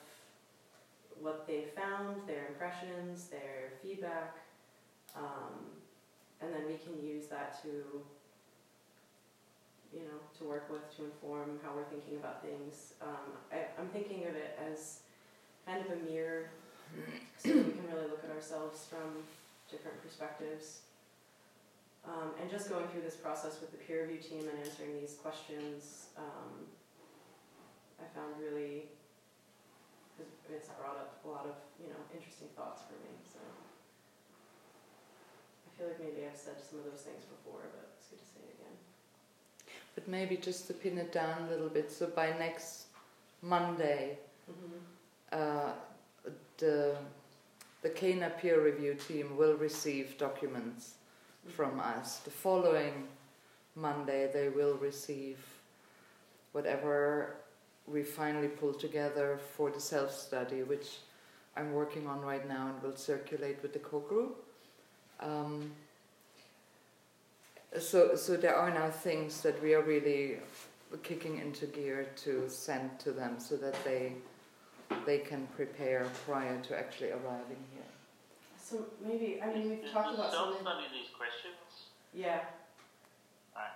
what 1.20 1.46
they 1.46 1.64
found, 1.76 2.16
their 2.26 2.46
impressions, 2.48 3.28
their 3.28 3.72
feedback, 3.82 4.36
um, 5.16 5.52
and 6.40 6.52
then 6.52 6.66
we 6.66 6.76
can 6.78 7.02
use 7.06 7.26
that 7.26 7.60
to, 7.62 7.68
you 9.92 10.00
know, 10.00 10.18
to 10.38 10.44
work 10.44 10.70
with 10.70 10.84
to 10.96 11.04
inform 11.04 11.58
how 11.62 11.72
we're 11.74 11.84
thinking 11.84 12.16
about 12.16 12.42
things. 12.42 12.94
Um, 13.02 13.36
I, 13.52 13.66
I'm 13.78 13.88
thinking 13.88 14.26
of 14.26 14.34
it 14.34 14.58
as 14.70 15.00
kind 15.66 15.84
of 15.84 15.92
a 15.92 16.10
mirror, 16.10 16.48
so 17.36 17.48
we 17.50 17.62
can 17.62 17.86
really 17.92 18.08
look 18.08 18.24
at 18.24 18.30
ourselves 18.34 18.86
from 18.88 19.24
different 19.70 20.02
perspectives. 20.02 20.80
Um, 22.06 22.32
and 22.40 22.50
just 22.50 22.68
going 22.68 22.88
through 22.88 23.02
this 23.02 23.16
process 23.16 23.60
with 23.60 23.72
the 23.72 23.76
peer 23.76 24.06
review 24.06 24.18
team 24.18 24.48
and 24.48 24.58
answering 24.64 24.98
these 24.98 25.16
questions, 25.20 26.06
um, 26.16 26.64
I 28.00 28.08
found 28.16 28.40
really, 28.40 28.88
it's 30.48 30.68
brought 30.80 30.96
up 30.96 31.20
a 31.24 31.28
lot 31.28 31.44
of, 31.44 31.54
you 31.78 31.88
know, 31.88 32.00
interesting 32.14 32.48
thoughts 32.56 32.82
for 32.88 32.94
me, 33.04 33.12
so. 33.22 33.38
I 35.66 35.78
feel 35.78 35.88
like 35.88 36.00
maybe 36.00 36.26
I've 36.26 36.38
said 36.38 36.54
some 36.58 36.78
of 36.80 36.86
those 36.86 37.02
things 37.02 37.24
before, 37.24 37.68
but 37.72 37.92
it's 37.96 38.08
good 38.08 38.18
to 38.18 38.24
say 38.24 38.40
it 38.48 38.56
again. 38.56 38.76
But 39.94 40.08
maybe 40.08 40.36
just 40.36 40.66
to 40.68 40.74
pin 40.74 40.98
it 40.98 41.12
down 41.12 41.44
a 41.46 41.50
little 41.50 41.68
bit, 41.68 41.92
so 41.92 42.06
by 42.06 42.32
next 42.38 42.86
Monday, 43.42 44.18
mm-hmm. 44.50 44.78
uh, 45.32 45.72
the 46.58 46.96
the 47.82 47.88
CANA 47.88 48.32
peer 48.38 48.62
review 48.62 48.94
team 48.94 49.38
will 49.38 49.54
receive 49.54 50.18
documents 50.18 50.96
from 51.48 51.80
us. 51.80 52.18
The 52.18 52.30
following 52.30 53.08
Monday, 53.74 54.30
they 54.32 54.48
will 54.48 54.74
receive 54.74 55.38
whatever 56.52 57.36
we 57.86 58.02
finally 58.02 58.48
pull 58.48 58.74
together 58.74 59.38
for 59.56 59.70
the 59.70 59.80
self 59.80 60.12
study, 60.12 60.62
which 60.62 60.98
I'm 61.56 61.72
working 61.72 62.06
on 62.06 62.20
right 62.20 62.46
now 62.48 62.68
and 62.68 62.82
will 62.82 62.96
circulate 62.96 63.58
with 63.62 63.72
the 63.72 63.78
co 63.78 64.00
group. 64.00 64.44
Um, 65.20 65.70
so, 67.78 68.14
so 68.16 68.36
there 68.36 68.56
are 68.56 68.72
now 68.72 68.90
things 68.90 69.42
that 69.42 69.62
we 69.62 69.74
are 69.74 69.82
really 69.82 70.38
kicking 71.02 71.38
into 71.38 71.66
gear 71.66 72.06
to 72.16 72.48
send 72.48 72.98
to 73.00 73.12
them 73.12 73.38
so 73.38 73.56
that 73.56 73.76
they 73.84 74.12
they 75.06 75.18
can 75.18 75.46
prepare 75.54 76.06
prior 76.26 76.60
to 76.62 76.76
actually 76.76 77.10
arriving 77.10 77.62
here. 77.72 77.89
So 78.70 78.86
maybe, 79.02 79.42
I 79.42 79.50
mean, 79.50 79.66
we've 79.66 79.90
talked 79.90 80.14
about 80.14 80.30
something. 80.30 80.62
study 80.62 80.86
these 80.94 81.10
questions? 81.10 81.58
Yeah. 82.14 82.46
Alright. 83.50 83.74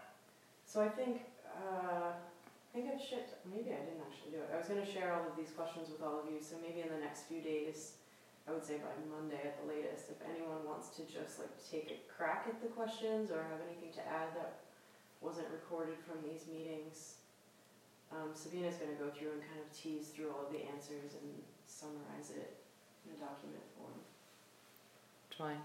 So 0.70 0.86
I 0.86 0.90
think, 0.94 1.26
uh, 1.50 2.14
I 2.14 2.70
think 2.70 2.86
I've 2.94 3.02
shared, 3.02 3.26
maybe 3.42 3.74
I 3.74 3.82
didn't 3.82 4.06
actually 4.06 4.38
do 4.38 4.46
it. 4.46 4.54
I 4.54 4.62
was 4.62 4.70
gonna 4.70 4.86
share 4.86 5.10
all 5.10 5.26
of 5.26 5.34
these 5.34 5.50
questions 5.50 5.90
with 5.90 5.98
all 5.98 6.22
of 6.22 6.30
you, 6.30 6.38
so 6.38 6.62
maybe 6.62 6.86
in 6.86 6.94
the 6.94 7.02
next 7.02 7.26
few 7.26 7.42
days, 7.42 7.98
I 8.46 8.54
would 8.54 8.62
say 8.62 8.78
by 8.78 8.94
Monday 9.10 9.42
at 9.42 9.58
the 9.58 9.66
latest, 9.66 10.14
if 10.14 10.22
anyone 10.30 10.62
wants 10.62 10.94
to 10.94 11.02
just 11.10 11.42
like 11.42 11.50
take 11.58 11.90
a 11.90 11.98
crack 12.06 12.46
at 12.46 12.62
the 12.62 12.70
questions 12.70 13.34
or 13.34 13.42
have 13.50 13.66
anything 13.66 13.90
to 13.98 14.02
add 14.06 14.30
that 14.38 14.62
wasn't 15.18 15.50
recorded 15.50 15.98
from 16.06 16.22
these 16.22 16.46
meetings, 16.46 17.18
um, 18.14 18.30
Sabina's 18.30 18.78
gonna 18.78 18.94
go 18.94 19.10
through 19.10 19.34
and 19.34 19.42
kind 19.42 19.58
of 19.58 19.66
tease 19.74 20.14
through 20.14 20.30
all 20.30 20.46
of 20.46 20.54
the 20.54 20.62
answers 20.70 21.18
and 21.18 21.42
summarize 21.66 22.30
it 22.30 22.62
in 23.02 23.10
a 23.10 23.18
document 23.18 23.73
form. 25.36 25.50
Try. 25.50 25.58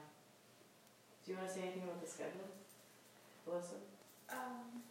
Do 1.26 1.26
you 1.32 1.38
want 1.38 1.50
to 1.50 1.54
say 1.54 1.62
anything 1.70 1.86
about 1.86 2.02
the 2.02 2.10
schedule, 2.10 2.50
Melissa? 3.46 3.78
Um, 4.34 4.82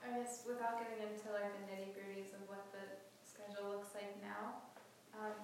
I 0.00 0.16
guess 0.16 0.48
without 0.48 0.80
getting 0.80 1.04
into 1.04 1.28
like 1.36 1.52
the 1.52 1.62
nitty 1.68 1.92
gritties 1.92 2.32
of 2.32 2.48
what 2.48 2.64
the 2.72 2.84
schedule 3.24 3.76
looks 3.76 3.92
like 3.92 4.16
now, 4.24 4.64
um, 5.12 5.36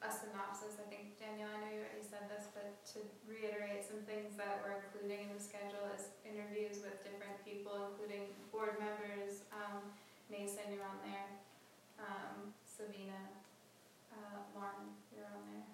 a 0.00 0.08
synopsis. 0.08 0.78
I 0.78 0.86
think 0.86 1.18
Danielle, 1.18 1.50
I 1.50 1.58
know 1.58 1.70
you 1.74 1.82
already 1.82 2.06
said 2.06 2.30
this, 2.30 2.46
but 2.54 2.70
to 2.94 3.02
reiterate 3.26 3.82
some 3.82 4.06
things 4.06 4.38
that 4.38 4.62
we're 4.62 4.78
including 4.78 5.26
in 5.26 5.30
the 5.34 5.42
schedule 5.42 5.90
is 5.90 6.14
interviews 6.22 6.80
with 6.86 7.02
different 7.02 7.34
people, 7.42 7.90
including 7.90 8.30
board 8.54 8.78
members. 8.78 9.42
Um, 9.50 9.90
Mason, 10.30 10.70
you're 10.70 10.86
on 10.86 11.02
there. 11.02 11.28
Um, 11.98 12.54
Sabina, 12.62 13.18
uh, 14.14 14.46
Martin, 14.54 14.94
you're 15.10 15.26
on 15.26 15.42
there. 15.50 15.69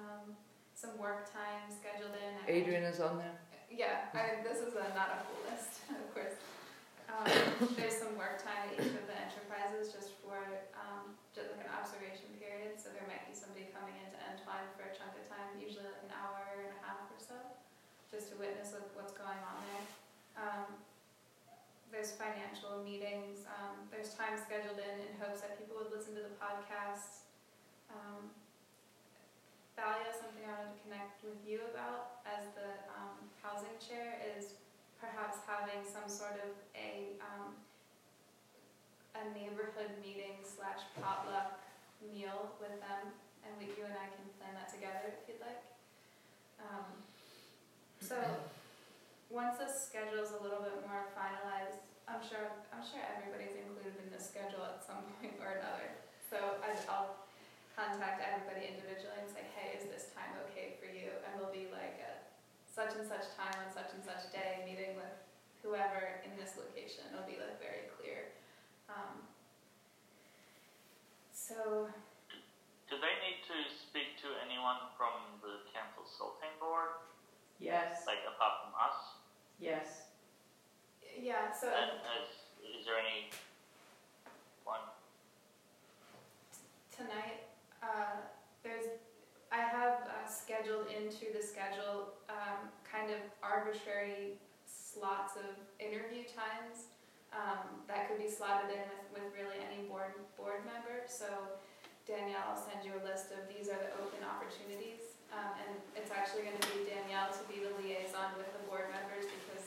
Um, 0.00 0.32
some 0.72 0.96
work 0.96 1.28
time 1.28 1.68
scheduled 1.68 2.16
in. 2.16 2.32
Adrian 2.48 2.88
is 2.88 3.04
on 3.04 3.20
there. 3.20 3.36
yeah, 3.68 4.08
I, 4.16 4.40
this 4.40 4.64
is 4.64 4.72
a, 4.72 4.88
not 4.96 5.12
a 5.12 5.18
full 5.28 5.44
list, 5.52 5.84
of 5.92 6.08
course. 6.16 6.40
Um, 7.12 7.28
there's 7.76 8.00
some 8.00 8.16
work 8.16 8.40
time 8.40 8.72
at 8.72 8.80
each 8.80 8.96
of 8.96 9.04
the 9.04 9.16
enterprises 9.20 9.92
just 9.92 10.16
for 10.24 10.40
um, 10.72 11.12
just 11.36 11.52
like 11.52 11.68
an 11.68 11.72
observation 11.76 12.32
period. 12.40 12.80
So 12.80 12.88
there 12.96 13.04
might 13.04 13.28
be 13.28 13.36
somebody 13.36 13.68
coming 13.76 13.92
into 14.00 14.16
Entwine 14.24 14.72
for 14.72 14.88
a 14.88 14.92
chunk 14.96 15.12
of 15.20 15.28
time, 15.28 15.60
usually 15.60 15.84
like 15.84 16.00
an 16.00 16.16
hour 16.16 16.64
and 16.64 16.72
a 16.72 16.80
half 16.80 17.04
or 17.12 17.20
so, 17.20 17.36
just 18.08 18.32
to 18.32 18.40
witness 18.40 18.72
what, 18.72 18.88
what's 18.96 19.12
going 19.12 19.36
on 19.36 19.58
there. 19.68 19.84
Um, 20.40 20.68
there's 21.92 22.16
financial 22.16 22.80
meetings. 22.80 23.44
Um, 23.52 23.84
there's 23.92 24.16
time 24.16 24.40
scheduled 24.40 24.80
in 24.80 24.96
in 25.04 25.12
hopes 25.20 25.44
that 25.44 25.60
people 25.60 25.76
would 25.76 25.92
listen 25.92 26.16
to 26.16 26.24
the 26.24 26.32
podcasts. 26.40 27.20
Thalia, 29.80 30.12
something 30.12 30.44
I 30.44 30.60
wanted 30.60 30.76
to 30.76 30.80
connect 30.84 31.24
with 31.24 31.40
you 31.40 31.64
about 31.72 32.20
as 32.28 32.52
the 32.52 32.84
um, 32.92 33.16
housing 33.40 33.72
chair 33.80 34.20
is 34.36 34.60
perhaps 35.00 35.40
having 35.48 35.80
some 35.88 36.04
sort 36.04 36.36
of 36.36 36.52
a 36.76 37.16
um, 37.16 37.56
a 39.16 39.24
neighborhood 39.32 39.96
meeting 40.04 40.36
slash 40.44 40.84
potluck 41.00 41.64
meal 42.12 42.52
with 42.60 42.76
them, 42.76 43.08
and 43.40 43.56
we, 43.56 43.72
you 43.72 43.88
and 43.88 43.96
I 43.96 44.12
can 44.12 44.28
plan 44.36 44.52
that 44.52 44.68
together 44.68 45.16
if 45.16 45.24
you'd 45.24 45.40
like. 45.40 45.64
Um, 46.60 47.00
so 48.04 48.20
once 49.32 49.56
the 49.56 49.68
schedule 49.72 50.20
is 50.20 50.36
a 50.36 50.40
little 50.44 50.60
bit 50.60 50.76
more 50.84 51.08
finalized, 51.16 51.80
I'm 52.04 52.20
sure 52.20 52.52
I'm 52.68 52.84
sure 52.84 53.00
everybody's 53.00 53.56
included 53.56 53.96
in 53.96 54.12
the 54.12 54.20
schedule 54.20 54.60
at 54.60 54.84
some 54.84 55.08
point 55.16 55.40
or 55.40 55.56
another. 55.56 55.88
So 56.28 56.60
I, 56.60 56.76
I'll 56.84 57.29
contact 57.80 58.20
everybody 58.20 58.68
individually 58.68 59.16
and 59.16 59.30
say, 59.32 59.40
hey, 59.56 59.72
is 59.80 59.88
this 59.88 60.12
time 60.12 60.36
okay 60.52 60.76
for 60.76 60.84
you? 60.84 61.08
And 61.24 61.40
we'll 61.40 61.48
be 61.52 61.72
like 61.72 61.96
at 62.04 62.36
such 62.68 62.92
and 63.00 63.08
such 63.08 63.24
time 63.40 63.56
on 63.64 63.72
such 63.72 63.88
and 63.96 64.04
such 64.04 64.28
day, 64.28 64.60
meeting 64.68 65.00
with 65.00 65.16
whoever 65.64 66.20
in 66.20 66.36
this 66.36 66.60
location. 66.60 67.08
It'll 67.08 67.24
be 67.24 67.40
like 67.40 67.56
very 67.56 67.88
clear. 67.96 68.36
Um, 68.92 69.24
so 71.32 71.88
Do 72.88 72.94
they 73.00 73.14
need 73.24 73.40
to 73.48 73.56
speak 73.72 74.20
to 74.20 74.28
anyone 74.44 74.92
from 75.00 75.40
the 75.40 75.64
council 75.72 76.04
Soltane 76.04 76.52
board, 76.60 77.00
Yes, 77.60 78.04
like 78.04 78.20
apart 78.28 78.68
from 78.68 78.72
us? 78.76 78.98
yes. 79.60 80.08
yeah, 81.16 81.52
so 81.52 81.68
And 81.68 82.00
is, 82.20 82.28
is 82.80 82.84
there 82.84 83.00
any 83.00 83.32
one? 84.68 84.84
tonight 86.92 87.39
uh, 87.82 88.20
there's 88.62 88.86
I 89.50 89.66
have 89.66 90.06
uh, 90.06 90.30
scheduled 90.30 90.86
into 90.94 91.34
the 91.34 91.42
schedule 91.42 92.14
um, 92.30 92.70
kind 92.86 93.10
of 93.10 93.18
arbitrary 93.42 94.38
slots 94.62 95.34
of 95.34 95.58
interview 95.82 96.22
times 96.22 96.86
um, 97.34 97.82
that 97.90 98.06
could 98.06 98.18
be 98.18 98.30
slotted 98.30 98.70
in 98.70 98.86
with, 98.90 99.06
with 99.10 99.26
really 99.34 99.58
any 99.58 99.86
board 99.90 100.14
board 100.38 100.62
member. 100.66 101.02
So 101.06 101.26
Danielle, 102.06 102.54
I'll 102.54 102.58
send 102.58 102.82
you 102.82 102.94
a 102.98 103.02
list 103.06 103.30
of 103.34 103.46
these 103.46 103.70
are 103.70 103.78
the 103.78 103.90
open 104.02 104.22
opportunities, 104.26 105.14
um, 105.30 105.54
and 105.62 105.78
it's 105.94 106.10
actually 106.10 106.42
going 106.42 106.58
to 106.58 106.70
be 106.74 106.86
Danielle 106.86 107.30
to 107.30 107.44
be 107.46 107.62
the 107.62 107.70
liaison 107.78 108.34
with 108.34 108.50
the 108.50 108.62
board 108.66 108.90
members 108.90 109.30
because 109.30 109.66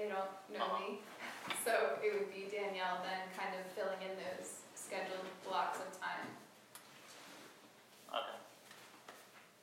they 0.00 0.08
don't 0.08 0.32
know 0.48 0.80
me. 0.80 1.04
So 1.64 2.00
it 2.00 2.16
would 2.16 2.32
be 2.32 2.48
Danielle 2.48 3.04
then 3.04 3.28
kind 3.36 3.52
of 3.56 3.64
filling 3.76 4.00
in 4.00 4.16
those 4.16 4.64
scheduled 4.72 5.28
blocks 5.44 5.80
of 5.84 5.92
time. 6.00 6.24
Okay. 8.08 8.40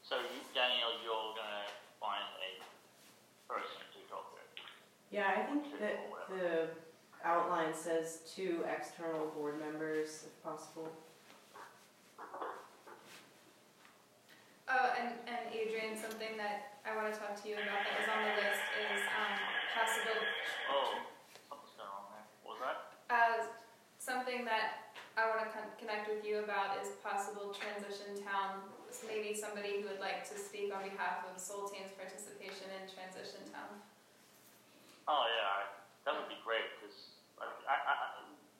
So 0.05 0.21
you, 0.21 0.39
Danielle, 0.53 1.01
you're 1.01 1.33
gonna 1.33 1.65
find 1.97 2.23
a 2.37 2.61
person 3.49 3.81
to 3.97 3.99
talk 4.05 4.37
to. 4.37 4.41
Yeah, 5.79 5.85
I 5.85 5.89
think 5.89 6.09
that 6.29 6.29
the 6.29 7.27
outline 7.27 7.73
says 7.73 8.19
two 8.35 8.63
external 8.67 9.27
board 9.35 9.59
members 9.59 10.25
if 10.25 10.43
possible. 10.43 10.89
Oh, 14.67 14.91
and, 14.99 15.15
and 15.31 15.47
Adrian, 15.55 15.95
something 15.95 16.35
that 16.35 16.83
I 16.83 16.91
want 16.91 17.07
to 17.07 17.15
talk 17.15 17.39
to 17.39 17.45
you 17.47 17.55
about 17.55 17.87
that 17.87 17.93
was 18.03 18.09
on 18.11 18.19
the 18.19 18.33
list 18.35 18.63
is 18.83 18.99
um, 19.15 19.33
possible, 19.71 20.19
Oh, 20.67 20.91
something's 21.47 21.75
going 21.79 21.87
on 21.87 22.03
there. 22.11 22.25
What 22.43 22.59
was 22.59 22.61
that? 22.67 22.77
uh, 23.07 23.47
something 24.03 24.43
that 24.43 24.91
I 25.15 25.31
want 25.31 25.47
to 25.47 25.49
con- 25.55 25.71
connect 25.79 26.11
with 26.11 26.27
you 26.27 26.43
about 26.43 26.83
is 26.83 26.99
possible 26.99 27.55
transition 27.55 28.19
town. 28.27 28.59
Maybe 29.07 29.31
somebody 29.31 29.79
who 29.79 29.87
would 29.87 30.03
like 30.03 30.27
to 30.27 30.35
speak 30.35 30.75
on 30.75 30.83
behalf 30.83 31.23
of 31.31 31.39
Soltane's 31.39 31.95
participation 31.95 32.67
in 32.75 32.91
transition 32.91 33.47
town. 33.55 33.71
Oh 35.07 35.23
yeah, 35.31 35.63
I- 35.63 35.66
that 36.07 36.15
would 36.15 36.31
be 36.31 36.39
great 36.47 36.63
because 36.79 37.19
I, 37.35 37.51
I, 37.67 37.75
I, 37.75 38.07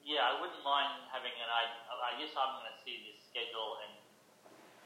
yeah, 0.03 0.27
I 0.27 0.35
wouldn't 0.43 0.59
mind 0.67 1.07
having 1.15 1.31
an 1.31 1.47
I. 1.47 1.71
I 2.11 2.19
guess 2.19 2.35
I'm 2.35 2.59
gonna 2.59 2.75
see 2.83 3.07
this 3.07 3.23
schedule 3.23 3.79
and 3.87 3.95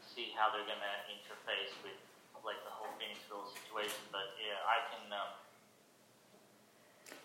see 0.05 0.29
how 0.37 0.53
they're 0.53 0.69
gonna 0.69 0.95
interface 1.09 1.73
with 1.81 1.97
like 2.45 2.61
the 2.61 2.69
whole 2.69 2.93
Phoenixville 3.01 3.49
situation. 3.49 3.97
But 4.13 4.37
yeah, 4.37 4.61
I 4.61 4.77
can. 4.93 5.03
Um, 5.09 5.31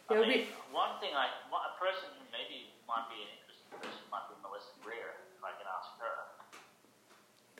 I 0.08 0.24
mean, 0.24 0.48
one 0.72 0.96
thing 1.04 1.12
I, 1.12 1.28
one, 1.52 1.68
a 1.68 1.76
person 1.76 2.08
who 2.16 2.24
maybe 2.32 2.72
might 2.88 3.04
be 3.12 3.20
an 3.20 3.30
interesting 3.36 3.68
person 3.76 4.08
might 4.08 4.24
be 4.32 4.40
Melissa 4.40 4.72
Greer. 4.80 5.20
If 5.36 5.44
I 5.44 5.52
can 5.60 5.68
ask 5.68 6.00
her. 6.00 6.16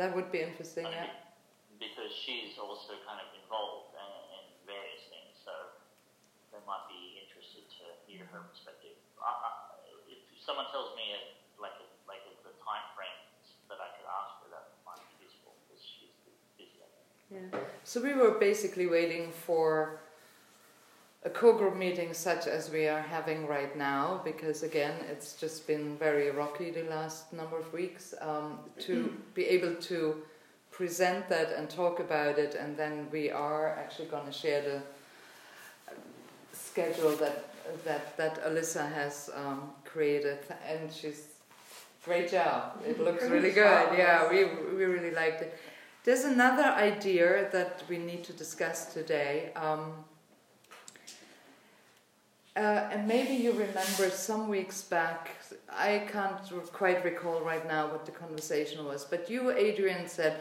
That 0.01 0.17
would 0.17 0.33
be 0.33 0.45
interesting, 0.45 0.85
I 0.85 1.09
yeah. 1.09 1.13
because 1.81 2.13
she's 2.13 2.61
also 2.61 3.01
kind 3.09 3.17
of 3.17 3.29
involved 3.33 3.97
in, 3.97 4.13
in 4.37 4.45
various 4.69 5.09
things, 5.09 5.33
so 5.41 5.53
they 6.53 6.61
might 6.69 6.85
be 6.89 7.21
interested 7.25 7.65
to 7.65 7.85
hear 8.09 8.26
her 8.37 8.45
perspective. 8.53 8.97
I, 9.17 9.33
I, 9.33 9.51
if 10.13 10.21
someone 10.45 10.69
tells 10.69 10.93
me 10.97 11.17
a, 11.17 11.21
like 11.61 11.77
a, 11.81 11.87
like 12.05 12.23
a, 12.29 12.33
the 12.45 12.53
time 12.61 12.85
frames 12.93 13.57
that 13.73 13.81
I 13.81 13.89
could 13.97 14.05
ask 14.05 14.45
her, 14.45 14.49
that 14.53 14.77
might 14.85 15.01
be 15.17 15.25
useful 15.25 15.57
because 15.65 15.81
she's 15.81 16.13
busy. 16.61 16.85
Yeah. 17.33 17.49
So 17.85 18.05
we 18.05 18.13
were 18.13 18.37
basically 18.37 18.87
waiting 18.87 19.33
for 19.33 20.01
a 21.25 21.31
co-group 21.31 21.77
meeting 21.77 22.15
such 22.15 22.47
as 22.47 22.71
we 22.71 22.87
are 22.87 23.03
having 23.03 23.47
right 23.49 23.77
now, 23.77 24.21
because 24.23 24.63
again, 24.63 24.95
it's 25.11 25.35
just 25.35 25.67
been 25.67 25.97
very 25.97 26.31
rocky 26.31 26.71
the 26.71 26.85
last 26.85 27.33
number 27.33 27.59
of 27.59 27.73
weeks, 27.73 28.15
um, 28.21 28.61
to 28.81 29.13
be 29.35 29.45
able 29.47 29.75
to 29.75 30.23
present 30.71 31.29
that 31.29 31.53
and 31.57 31.71
talk 31.71 32.01
about 32.01 32.39
it, 32.39 32.55
and 32.55 32.77
then 32.77 33.09
we 33.11 33.31
are 33.31 33.71
actually 33.71 34.07
going 34.07 34.27
to 34.27 34.33
share 34.33 34.63
the 34.63 34.83
schedule 36.53 37.13
that 37.17 37.56
that 37.85 38.17
that 38.17 38.45
Alyssa 38.45 38.93
has 38.93 39.31
um, 39.35 39.71
created, 39.85 40.39
and 40.69 40.93
she's 40.93 41.35
great 42.05 42.31
job. 42.31 42.83
It 42.87 43.01
looks 43.01 43.25
really 43.25 43.51
good. 43.51 43.99
Yeah, 43.99 44.29
we 44.31 44.45
we 44.77 44.85
really 44.85 45.11
liked 45.11 45.43
it. 45.43 45.59
There's 46.05 46.25
another 46.25 46.69
idea 46.91 47.49
that 47.51 47.83
we 47.89 47.99
need 47.99 48.23
to 48.25 48.33
discuss 48.33 48.95
today. 48.95 49.51
Um, 49.57 50.05
uh, 52.57 52.89
and 52.91 53.07
maybe 53.07 53.35
you 53.35 53.53
remember 53.53 54.09
some 54.09 54.49
weeks 54.49 54.83
back, 54.83 55.31
I 55.71 56.05
can't 56.11 56.41
quite 56.73 57.05
recall 57.05 57.41
right 57.41 57.67
now 57.69 57.89
what 57.89 58.07
the 58.07 58.13
conversation 58.13 58.85
was, 58.87 59.05
but 59.05 59.29
you, 59.29 59.51
Adrian, 59.51 60.09
said, 60.09 60.41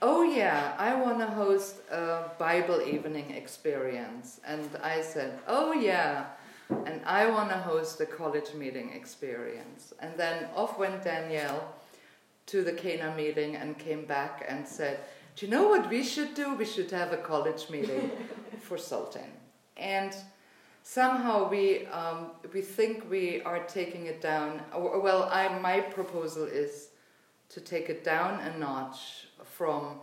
Oh, 0.00 0.22
yeah, 0.22 0.74
I 0.78 0.94
want 0.94 1.18
to 1.20 1.26
host 1.26 1.76
a 1.90 2.30
Bible 2.38 2.82
evening 2.82 3.30
experience. 3.30 4.40
And 4.46 4.68
I 4.82 5.00
said, 5.00 5.38
Oh, 5.48 5.72
yeah, 5.72 6.26
and 6.68 7.00
I 7.04 7.26
want 7.26 7.50
to 7.50 7.56
host 7.56 8.00
a 8.00 8.06
college 8.06 8.52
meeting 8.54 8.92
experience. 8.92 9.92
And 10.00 10.16
then 10.16 10.48
off 10.54 10.78
went 10.78 11.04
Danielle 11.04 11.74
to 12.46 12.62
the 12.62 12.72
Cana 12.72 13.14
meeting 13.16 13.56
and 13.56 13.78
came 13.78 14.04
back 14.04 14.44
and 14.48 14.66
said, 14.66 15.00
Do 15.34 15.46
you 15.46 15.52
know 15.52 15.68
what 15.68 15.88
we 15.88 16.02
should 16.02 16.34
do? 16.34 16.54
We 16.54 16.64
should 16.64 16.90
have 16.90 17.12
a 17.12 17.18
college 17.18 17.70
meeting 17.70 18.10
for 18.60 18.76
Soltane. 18.76 19.36
And 19.76 20.14
somehow 20.82 21.48
we 21.48 21.86
um, 21.86 22.30
we 22.52 22.62
think 22.62 23.10
we 23.10 23.42
are 23.42 23.60
taking 23.64 24.06
it 24.06 24.20
down. 24.20 24.62
Well, 24.74 25.28
I 25.30 25.48
my 25.58 25.80
proposal 25.80 26.44
is 26.44 26.88
to 27.48 27.60
take 27.60 27.88
it 27.88 28.04
down 28.04 28.40
a 28.40 28.58
notch 28.58 29.28
from 29.44 30.00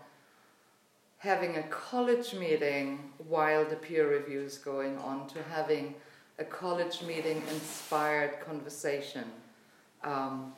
having 1.18 1.56
a 1.58 1.64
college 1.64 2.34
meeting 2.34 3.12
while 3.30 3.64
the 3.64 3.78
peer 3.78 4.12
review 4.12 4.42
is 4.42 4.58
going 4.58 4.98
on 4.98 5.26
to 5.28 5.42
having 5.44 5.96
a 6.44 6.46
college 6.46 7.02
meeting 7.04 7.42
inspired 7.56 8.34
conversation 8.46 9.24
um, 10.04 10.52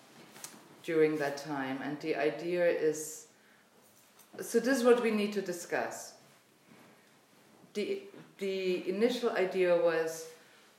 during 0.84 1.18
that 1.18 1.38
time. 1.38 1.80
And 1.84 2.00
the 2.00 2.16
idea 2.16 2.66
is 2.66 3.28
so, 4.42 4.60
this 4.60 4.78
is 4.80 4.84
what 4.84 5.02
we 5.02 5.12
need 5.12 5.32
to 5.34 5.42
discuss. 5.42 6.14
The, 7.74 8.02
the 8.40 8.90
initial 8.90 9.30
idea 9.32 9.76
was 9.76 10.26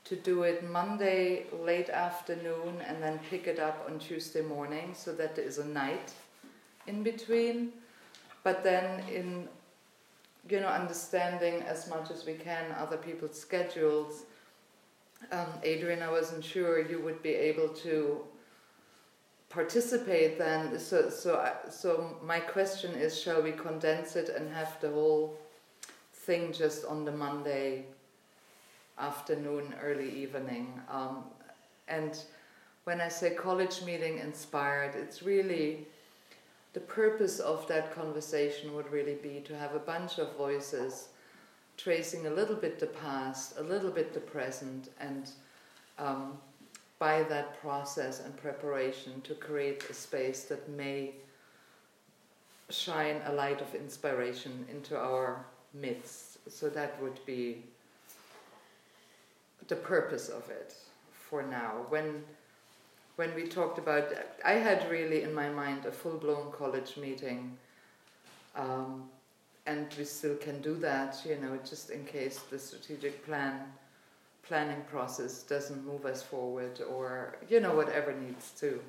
to 0.05 0.16
do 0.16 0.42
it 0.42 0.69
Monday 0.69 1.47
late 1.64 1.88
afternoon 1.88 2.75
and 2.87 3.03
then 3.03 3.19
pick 3.31 3.47
it 3.47 3.59
up 3.59 3.87
on 3.88 3.99
Tuesday 3.99 4.42
morning 4.42 4.92
so 4.95 5.12
that 5.12 5.37
there 5.37 5.45
is 5.45 5.59
a 5.59 5.64
night 5.64 6.12
in 6.87 7.03
between. 7.03 7.73
But 8.45 8.62
then, 8.62 9.03
in 9.09 9.49
you 10.49 10.61
know, 10.61 10.69
understanding 10.69 11.62
as 11.62 11.88
much 11.88 12.11
as 12.11 12.25
we 12.25 12.35
can 12.35 12.64
other 12.79 12.97
people's 12.97 13.40
schedules, 13.40 14.25
um, 15.33 15.47
Adrian, 15.63 16.03
I 16.03 16.11
wasn't 16.11 16.45
sure 16.45 16.87
you 16.87 17.01
would 17.01 17.23
be 17.23 17.35
able 17.35 17.69
to 17.69 18.21
participate 19.49 20.39
then. 20.39 20.79
So, 20.79 21.11
so, 21.11 21.37
I, 21.37 21.71
so 21.71 22.17
my 22.23 22.41
question 22.41 22.93
is, 22.95 23.21
shall 23.21 23.43
we 23.43 23.53
condense 23.53 24.17
it 24.17 24.29
and 24.29 24.53
have 24.53 24.81
the 24.81 24.91
whole 24.91 25.37
thing 26.13 26.53
just 26.53 26.85
on 26.85 27.05
the 27.05 27.13
Monday 27.13 27.87
afternoon, 28.99 29.75
early 29.83 30.11
evening? 30.11 30.81
Um, 30.91 31.25
and 31.89 32.19
when 32.85 33.01
I 33.01 33.09
say 33.09 33.31
college 33.35 33.83
meeting 33.83 34.19
inspired, 34.19 34.95
it's 34.95 35.23
really 35.23 35.87
the 36.73 36.81
purpose 36.81 37.41
of 37.41 37.67
that 37.69 37.95
conversation 37.95 38.75
would 38.75 38.91
really 38.93 39.15
be 39.15 39.41
to 39.47 39.57
have 39.57 39.75
a 39.75 39.79
bunch 39.79 40.19
of 40.19 40.37
voices 40.37 41.09
tracing 41.77 42.27
a 42.27 42.31
little 42.31 42.57
bit 42.57 42.79
the 42.79 42.87
past, 42.87 43.59
a 43.59 43.62
little 43.62 43.91
bit 43.91 44.12
the 44.15 44.21
present, 44.21 44.89
and 45.01 45.31
um, 45.99 46.39
by 46.99 47.23
that 47.25 47.61
process 47.61 48.21
and 48.25 48.37
preparation 48.37 49.21
to 49.23 49.35
create 49.35 49.85
a 49.91 49.95
space 49.95 50.45
that 50.45 50.69
may 50.71 51.12
shine 52.71 53.21
a 53.27 53.33
light 53.33 53.61
of 53.61 53.75
inspiration 53.75 54.67
into 54.71 54.97
our 54.97 55.45
midst. 55.75 56.51
So 56.51 56.69
that 56.71 57.01
would 57.03 57.21
be 57.27 57.62
the 59.69 59.77
purpose 59.77 60.29
of 60.29 60.49
it 60.51 60.75
for 61.12 61.43
now. 61.43 61.87
When 61.89 62.25
when 63.17 63.35
we 63.35 63.49
talked 63.49 63.79
about, 63.79 64.12
I 64.45 64.53
had 64.53 64.91
really 64.91 65.23
in 65.23 65.33
my 65.33 65.49
mind 65.49 65.87
a 65.87 65.91
full 65.91 66.19
blown 66.19 66.53
college 66.53 66.99
meeting, 66.99 67.57
um, 68.55 69.09
and 69.67 69.87
we 69.99 70.05
still 70.05 70.37
can 70.37 70.61
do 70.61 70.75
that, 70.77 71.21
you 71.29 71.37
know, 71.37 71.59
just 71.69 71.91
in 71.91 72.05
case 72.05 72.39
the 72.51 72.59
strategic 72.59 73.25
plan 73.25 73.61
planning 74.43 74.83
process 74.89 75.43
doesn't 75.43 75.85
move 75.85 76.07
us 76.07 76.23
forward, 76.23 76.81
or 76.89 77.37
you 77.49 77.61
know, 77.61 77.75
whatever 77.75 78.13
needs 78.13 78.53
to 78.61 78.81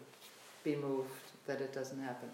be 0.63 0.75
moved, 0.75 1.09
that 1.47 1.61
it 1.61 1.73
doesn't 1.73 2.01
happen. 2.01 2.29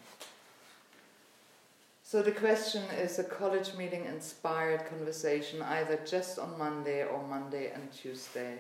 So 2.04 2.22
the 2.22 2.32
question 2.32 2.84
is 3.00 3.18
a 3.18 3.24
college 3.24 3.74
meeting 3.76 4.06
inspired 4.06 4.86
conversation, 4.88 5.62
either 5.62 6.00
just 6.06 6.38
on 6.38 6.58
Monday 6.60 7.06
or 7.06 7.26
Monday 7.28 7.72
and 7.74 7.92
Tuesday. 7.92 8.58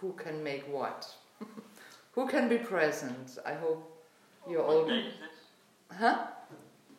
Who 0.00 0.12
can 0.12 0.42
make 0.42 0.62
what? 0.72 1.12
Who 2.12 2.26
can 2.26 2.48
be 2.48 2.58
present? 2.58 3.38
I 3.44 3.54
hope 3.54 4.04
you're 4.48 4.62
all. 4.62 4.86
date 4.86 5.04
is 5.04 5.12
this? 5.20 5.98
Huh? 5.98 6.26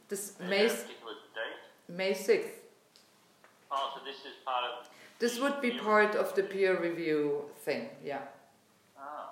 This 0.08 0.34
May 0.40 0.66
a 0.66 0.70
particular 0.70 0.70
date? 0.70 1.01
May 1.96 2.14
sixth. 2.14 2.62
Oh, 3.70 3.92
so 3.94 4.06
this 4.06 4.20
is 4.20 4.40
part 4.46 4.64
of. 4.64 4.88
This 5.20 5.40
would 5.40 5.62
be 5.62 5.72
part 5.72 6.16
of 6.16 6.34
the 6.36 6.44
peer 6.44 6.80
review 6.82 7.44
thing. 7.60 7.90
Yeah. 8.04 8.22
Oh. 8.98 9.30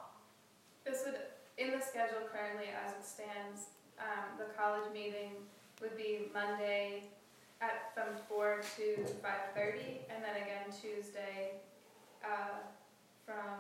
This 0.86 1.04
would, 1.06 1.16
in 1.58 1.72
the 1.72 1.84
schedule 1.84 2.28
currently 2.32 2.68
as 2.86 2.92
it 2.92 3.06
stands, 3.06 3.68
um, 3.98 4.38
the 4.38 4.54
college 4.54 4.92
meeting 4.94 5.32
would 5.82 5.96
be 5.98 6.28
Monday 6.34 7.04
at, 7.62 7.94
from 7.94 8.16
four 8.28 8.62
to 8.76 9.06
five 9.24 9.56
thirty, 9.56 10.02
and 10.10 10.24
then 10.24 10.36
again 10.36 10.68
Tuesday, 10.70 11.54
uh, 12.24 12.60
from, 13.26 13.60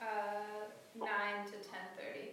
uh, 0.00 0.68
nine 0.98 1.46
to 1.46 1.52
ten 1.52 1.86
thirty. 1.96 2.32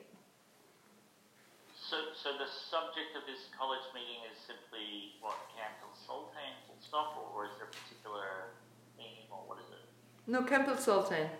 So, 1.89 2.13
so 2.13 2.37
the 2.37 2.45
subject 2.45 3.17
of 3.17 3.25
this 3.25 3.49
college 3.57 3.81
meeting 3.97 4.21
is 4.29 4.37
simply 4.45 5.17
what 5.25 5.33
Camphill 5.57 5.89
Soltane 5.97 6.53
full 6.69 6.77
stop, 6.85 7.17
or, 7.17 7.25
or 7.33 7.49
is 7.49 7.57
there 7.57 7.65
a 7.65 7.73
particular 7.73 8.53
theme, 8.93 9.25
or 9.33 9.41
what 9.49 9.57
is 9.57 9.65
it? 9.73 9.81
No, 10.29 10.43
Camphill 10.43 10.77
Soltane. 10.77 11.33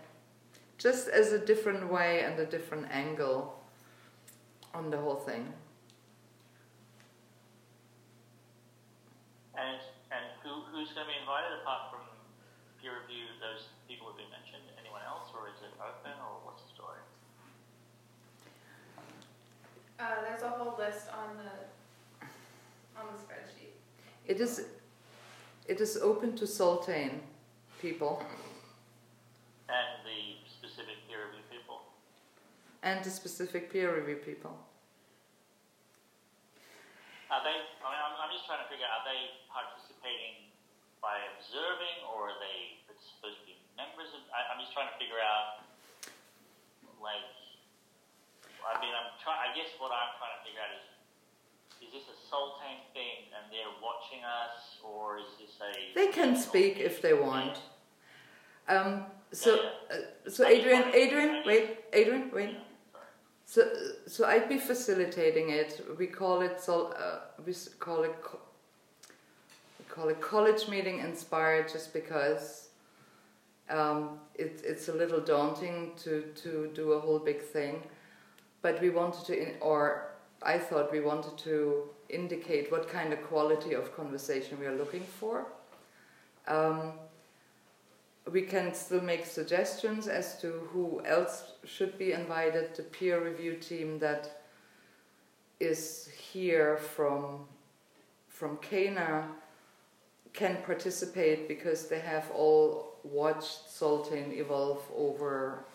Just 0.79 1.07
as 1.07 1.33
a 1.33 1.38
different 1.38 1.93
way 1.93 2.23
and 2.25 2.39
a 2.39 2.47
different 2.47 2.89
angle 2.89 3.62
on 4.73 4.89
the 4.89 4.97
whole 4.97 5.21
thing. 5.21 5.53
And 9.53 9.77
and 10.09 10.25
who 10.41 10.65
who's 10.73 10.89
going 10.97 11.05
to 11.05 11.13
be 11.13 11.19
invited 11.21 11.62
apart 11.62 11.93
from 11.93 12.01
peer 12.81 12.97
review? 13.05 13.29
Those 13.38 13.69
people 13.85 14.07
have 14.07 14.17
been 14.17 14.33
mentioned. 14.33 14.65
Anyone 14.81 15.05
else, 15.05 15.29
or 15.29 15.45
is 15.45 15.62
it 15.62 15.77
open, 15.77 16.17
or 16.25 16.41
what's 16.41 16.65
the 16.65 16.73
story? 16.73 17.05
Uh, 19.99 20.15
there's 20.23 20.28
a 20.28 20.28
whole 20.28 20.28
list 20.79 21.05
on 21.21 21.29
the, 21.41 21.51
on 22.99 23.05
the 23.11 23.17
spreadsheet. 23.19 23.75
It 24.25 24.39
is 24.39 24.65
it 25.67 25.79
is 25.81 25.97
open 26.01 26.35
to 26.37 26.45
Soltane 26.45 27.19
people 27.81 28.23
And 29.69 29.89
the 30.09 30.19
specific 30.49 30.97
peer 31.07 31.21
review 31.29 31.45
people. 31.53 31.77
and 32.81 33.03
the 33.05 33.11
specific 33.11 33.69
peer 33.71 33.93
review 33.95 34.17
people. 34.29 34.55
Are 37.29 37.43
they? 37.45 37.53
I 37.53 37.85
mean, 37.93 38.01
I'm, 38.01 38.15
I'm 38.25 38.31
just 38.33 38.49
trying 38.49 38.63
to 38.65 38.69
figure 38.73 38.87
out. 38.89 39.05
Are 39.05 39.07
they 39.13 39.21
participating 39.53 40.49
by 41.05 41.13
observing, 41.37 41.97
or 42.09 42.33
are 42.33 42.39
they 42.41 42.81
supposed 42.97 43.37
to 43.41 43.45
be 43.45 43.53
members 43.77 44.09
of? 44.17 44.25
I, 44.33 44.49
I'm 44.49 44.57
just 44.57 44.73
trying 44.73 44.89
to 44.89 44.97
figure 44.97 45.21
out, 45.21 45.61
like, 46.97 47.21
I 48.69 48.79
mean, 48.82 48.93
I'm 48.93 49.12
trying. 49.21 49.39
I 49.49 49.55
guess 49.55 49.69
what 49.79 49.91
I'm 49.91 50.13
trying 50.19 50.36
to 50.38 50.41
figure 50.45 50.62
out 50.62 50.73
is, 50.77 50.86
is 51.88 51.89
this 51.93 52.05
a 52.13 52.17
Soltane 52.29 52.86
thing, 52.93 53.25
and 53.34 53.43
they're 53.51 53.75
watching 53.82 54.21
us, 54.23 54.77
or 54.84 55.17
is 55.17 55.32
this 55.39 55.58
a? 55.62 55.95
They 55.95 56.12
can 56.12 56.36
speak 56.36 56.77
if 56.77 57.01
they 57.01 57.13
want. 57.13 57.58
Um, 58.67 59.05
so, 59.32 59.55
Yeah, 59.55 59.97
uh, 59.97 60.29
so 60.29 60.45
Adrian, 60.45 60.84
Adrian, 60.93 61.43
wait, 61.45 61.79
Adrian, 61.93 62.32
wait. 62.32 62.58
So, 63.45 63.67
so 64.05 64.25
I'd 64.25 64.47
be 64.47 64.60
facilitating 64.60 65.49
it. 65.49 65.84
We 65.97 66.05
call 66.05 66.41
it 66.41 66.62
sol- 66.62 66.93
uh, 66.95 67.19
we 67.43 67.53
call 67.79 68.03
it 68.03 68.15
co- 68.21 68.39
we 69.79 69.86
call 69.86 70.10
it 70.10 70.21
college 70.21 70.67
meeting 70.67 70.99
inspired, 70.99 71.67
just 71.67 71.91
because 71.91 72.67
um, 73.71 74.19
it, 74.36 74.62
it's 74.63 74.89
a 74.89 74.93
little 74.93 75.19
daunting 75.19 75.93
to 76.03 76.21
to 76.43 76.69
do 76.75 76.91
a 76.93 76.99
whole 76.99 77.17
big 77.17 77.41
thing. 77.41 77.82
But 78.61 78.81
we 78.81 78.89
wanted 78.89 79.25
to, 79.25 79.41
in, 79.41 79.55
or 79.61 80.11
I 80.41 80.57
thought 80.57 80.91
we 80.91 80.99
wanted 80.99 81.37
to 81.39 81.89
indicate 82.09 82.71
what 82.71 82.89
kind 82.89 83.13
of 83.13 83.21
quality 83.23 83.73
of 83.73 83.95
conversation 83.95 84.59
we 84.59 84.65
are 84.65 84.75
looking 84.75 85.03
for. 85.03 85.45
Um, 86.47 86.93
we 88.31 88.41
can 88.41 88.73
still 88.73 89.01
make 89.01 89.25
suggestions 89.25 90.07
as 90.07 90.39
to 90.41 90.67
who 90.71 91.01
else 91.05 91.53
should 91.65 91.97
be 91.97 92.11
invited. 92.13 92.75
The 92.75 92.83
peer 92.83 93.23
review 93.23 93.55
team 93.55 93.99
that 93.99 94.43
is 95.59 96.09
here 96.31 96.77
from 96.77 97.45
from 98.29 98.57
Cana 98.57 99.27
can 100.31 100.57
participate 100.65 101.47
because 101.49 101.89
they 101.89 101.99
have 101.99 102.31
all 102.31 102.95
watched 103.03 103.67
Soltane 103.67 104.31
evolve 104.37 104.81
over 104.95 105.65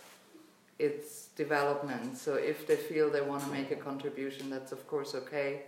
its 0.78 1.28
development. 1.36 2.16
So 2.16 2.34
if 2.34 2.66
they 2.66 2.76
feel 2.76 3.10
they 3.10 3.20
want 3.20 3.42
to 3.44 3.50
make 3.50 3.70
a 3.70 3.76
contribution, 3.76 4.50
that's 4.50 4.72
of 4.72 4.86
course 4.86 5.14
okay. 5.14 5.62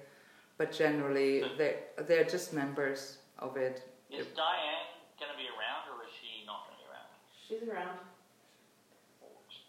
But 0.59 0.73
generally, 0.73 1.45
they 1.59 1.77
they're 2.07 2.25
just 2.25 2.53
members 2.53 3.19
of 3.39 3.57
it. 3.57 3.83
Is 4.11 4.27
Diane 4.33 4.89
going 5.21 5.33
to 5.33 5.39
be 5.39 5.49
around, 5.53 5.93
or 5.93 6.03
is 6.07 6.13
she 6.17 6.47
not 6.47 6.65
going 6.65 6.79
to 6.79 6.83
be 6.83 6.89
around? 6.89 7.11
She's 7.45 7.65
around. 7.69 7.99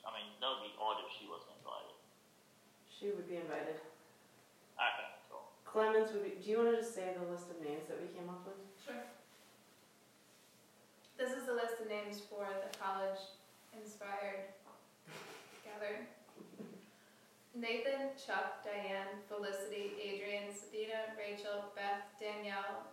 I 0.07 0.09
mean, 0.15 0.31
that 0.39 0.47
would 0.47 0.63
be 0.63 0.73
odd 0.79 1.03
if 1.03 1.11
she 1.11 1.27
wasn't 1.27 1.59
invited. 1.59 1.97
She 2.87 3.11
would 3.11 3.27
be 3.27 3.35
invited. 3.35 3.83
Okay, 4.79 5.09
cool. 5.27 5.43
Clemens 5.67 6.15
would 6.15 6.23
be. 6.23 6.39
Do 6.39 6.45
you 6.47 6.57
want 6.63 6.71
to 6.71 6.79
just 6.79 6.95
say 6.95 7.11
the 7.11 7.27
list 7.27 7.51
of 7.51 7.59
names 7.59 7.85
that 7.91 7.99
we 7.99 8.07
came 8.15 8.31
up 8.31 8.47
with? 8.47 8.55
Sure. 8.79 9.03
This 11.19 11.35
is 11.35 11.49
the 11.49 11.53
list 11.57 11.81
of 11.83 11.89
names 11.89 12.21
for 12.23 12.47
the 12.47 12.71
college 12.77 13.19
inspired 13.75 14.53
Nathan, 17.57 18.13
Chuck, 18.13 18.61
Diane, 18.61 19.17
Felicity, 19.25 19.97
Adrian, 19.97 20.53
Sabina, 20.53 21.09
Rachel, 21.17 21.73
Beth, 21.73 22.05
Danielle, 22.21 22.85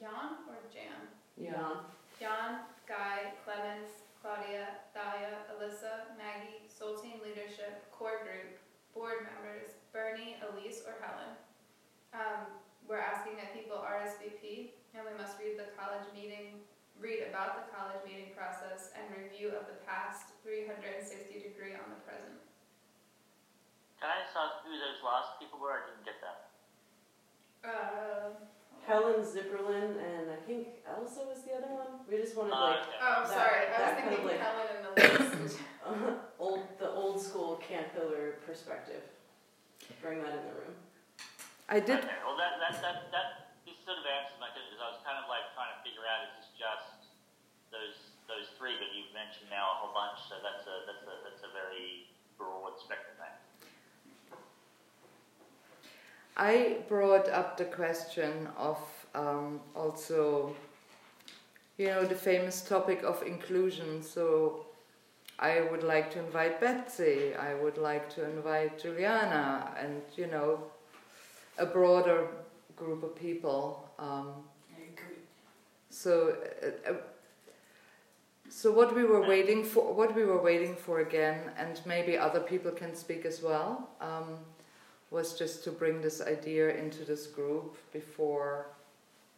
Jan 0.00 0.40
or 0.48 0.56
Jan? 0.72 1.04
Yeah. 1.36 1.84
Jan, 2.16 2.64
Guy, 2.88 3.36
Clemens, 3.44 4.08
Claudia, 4.24 4.80
Thalia, 4.96 5.44
Alyssa, 5.52 6.16
Maggie, 6.16 6.64
Soltane 6.64 7.20
Leadership, 7.20 7.84
Core 7.92 8.24
Group, 8.24 8.56
Board 8.96 9.28
Members, 9.36 9.76
Bernie, 9.92 10.40
Elise, 10.48 10.80
or 10.88 10.96
Helen. 11.04 11.36
Um, 12.16 12.48
we're 12.88 13.04
asking 13.04 13.36
that 13.36 13.52
people 13.52 13.76
RSVP, 13.84 14.72
and 14.96 15.04
we 15.04 15.12
must 15.20 15.36
read 15.36 15.60
the 15.60 15.68
college 15.76 16.08
meeting, 16.16 16.64
read 16.96 17.28
about 17.28 17.60
the 17.60 17.68
college 17.68 18.00
meeting 18.08 18.32
process, 18.32 18.96
and 18.96 19.04
review 19.12 19.52
of 19.52 19.68
the 19.68 19.76
past 19.84 20.32
360 20.40 21.04
degree 21.36 21.76
on 21.76 21.84
the 21.92 22.00
present. 22.08 22.47
Can 23.98 24.06
I 24.14 24.22
just 24.22 24.36
ask 24.38 24.62
who 24.62 24.70
those 24.78 25.02
last 25.02 25.38
people 25.42 25.58
were? 25.58 25.74
I 25.74 25.82
didn't 25.90 26.06
get 26.06 26.18
that. 26.22 26.38
Uh, 27.66 28.30
Helen 28.86 29.20
Zipperlen 29.26 29.98
and 29.98 30.30
I 30.30 30.38
think 30.46 30.80
Elsa 30.86 31.26
was 31.26 31.42
the 31.42 31.58
other 31.58 31.68
one. 31.74 32.06
We 32.06 32.22
just 32.22 32.38
wanted 32.38 32.54
Uh, 32.54 32.78
like 32.78 32.86
okay. 32.86 33.02
oh, 33.02 33.26
That- 33.26 33.34
sorry, 33.34 33.60
I 33.66 33.68
was 33.68 33.74
that 33.74 33.94
kind 33.98 33.98
of 33.98 34.22
thinking 34.22 34.26
like- 34.30 34.40
Helen 34.40 34.68
and 34.70 34.84
Elise. 34.94 35.58
old 36.38 36.62
the 36.78 36.88
old 36.94 37.18
school 37.20 37.56
caterpillar 37.58 38.38
perspective. 38.46 39.02
Bring 40.00 40.22
that 40.22 40.32
in 40.38 40.44
the 40.46 40.54
room. 40.62 40.76
I 41.68 41.80
did. 41.80 42.00
Okay, 42.00 42.20
well, 42.24 42.36
that, 42.38 42.56
that, 42.62 42.80
that, 42.80 42.96
that, 43.12 43.28
this 43.66 43.76
sort 43.84 43.98
of 44.00 44.06
answers 44.08 44.38
my 44.40 44.48
question, 44.54 44.72
because 44.72 44.84
I 44.84 44.90
was 44.94 45.00
kind 45.04 45.18
of 45.20 45.26
like 45.28 45.44
trying 45.52 45.68
to 45.74 45.80
figure 45.84 46.06
out, 46.08 46.24
is 46.24 46.32
this 46.40 46.48
just 46.56 47.12
those, 47.68 47.96
those 48.24 48.48
three, 48.56 48.78
but 48.80 48.88
you've 48.96 49.12
mentioned 49.12 49.52
now 49.52 49.68
a 49.68 49.76
whole 49.84 49.92
bunch, 49.92 50.16
so 50.32 50.40
that's 50.40 50.64
a, 50.64 50.76
that's 50.88 51.04
a, 51.04 51.14
that's 51.28 51.42
a 51.44 51.50
very 51.52 52.08
broad 52.40 52.80
spectrum 52.80 53.16
there. 53.20 53.36
I 56.38 56.78
brought 56.88 57.28
up 57.28 57.56
the 57.56 57.64
question 57.64 58.48
of 58.56 58.78
um, 59.14 59.60
also, 59.74 60.54
you 61.76 61.86
know, 61.86 62.04
the 62.04 62.14
famous 62.14 62.62
topic 62.62 63.02
of 63.02 63.22
inclusion. 63.22 64.02
So 64.02 64.66
I 65.40 65.62
would 65.70 65.82
like 65.82 66.12
to 66.12 66.20
invite 66.20 66.60
Betsy, 66.60 67.34
I 67.34 67.54
would 67.54 67.76
like 67.76 68.08
to 68.14 68.24
invite 68.24 68.80
Juliana, 68.80 69.74
and, 69.80 70.02
you 70.16 70.26
know, 70.28 70.62
a 71.58 71.66
broader 71.66 72.28
group 72.76 73.02
of 73.02 73.16
people. 73.16 73.88
Um, 73.98 74.28
I 74.76 74.82
agree. 74.92 75.22
so, 75.90 76.36
uh, 76.62 76.90
uh, 76.90 76.94
so 78.48 78.72
what 78.72 78.94
we 78.94 79.04
were 79.04 79.26
waiting 79.28 79.64
for, 79.64 79.92
what 79.92 80.14
we 80.14 80.24
were 80.24 80.40
waiting 80.40 80.74
for 80.74 81.00
again, 81.00 81.50
and 81.56 81.80
maybe 81.84 82.16
other 82.16 82.40
people 82.40 82.70
can 82.70 82.94
speak 82.94 83.24
as 83.24 83.42
well, 83.42 83.90
um, 84.00 84.38
was 85.10 85.38
just 85.38 85.64
to 85.64 85.70
bring 85.70 86.00
this 86.00 86.20
idea 86.20 86.76
into 86.76 87.04
this 87.04 87.26
group 87.26 87.76
before 87.92 88.66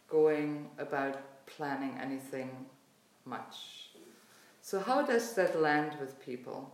going 0.09 0.69
about 0.77 1.21
planning 1.45 1.97
anything 2.01 2.49
much. 3.25 3.89
So 4.61 4.79
how 4.79 5.01
does 5.01 5.33
that 5.35 5.59
land 5.59 5.95
with 5.99 6.19
people? 6.23 6.71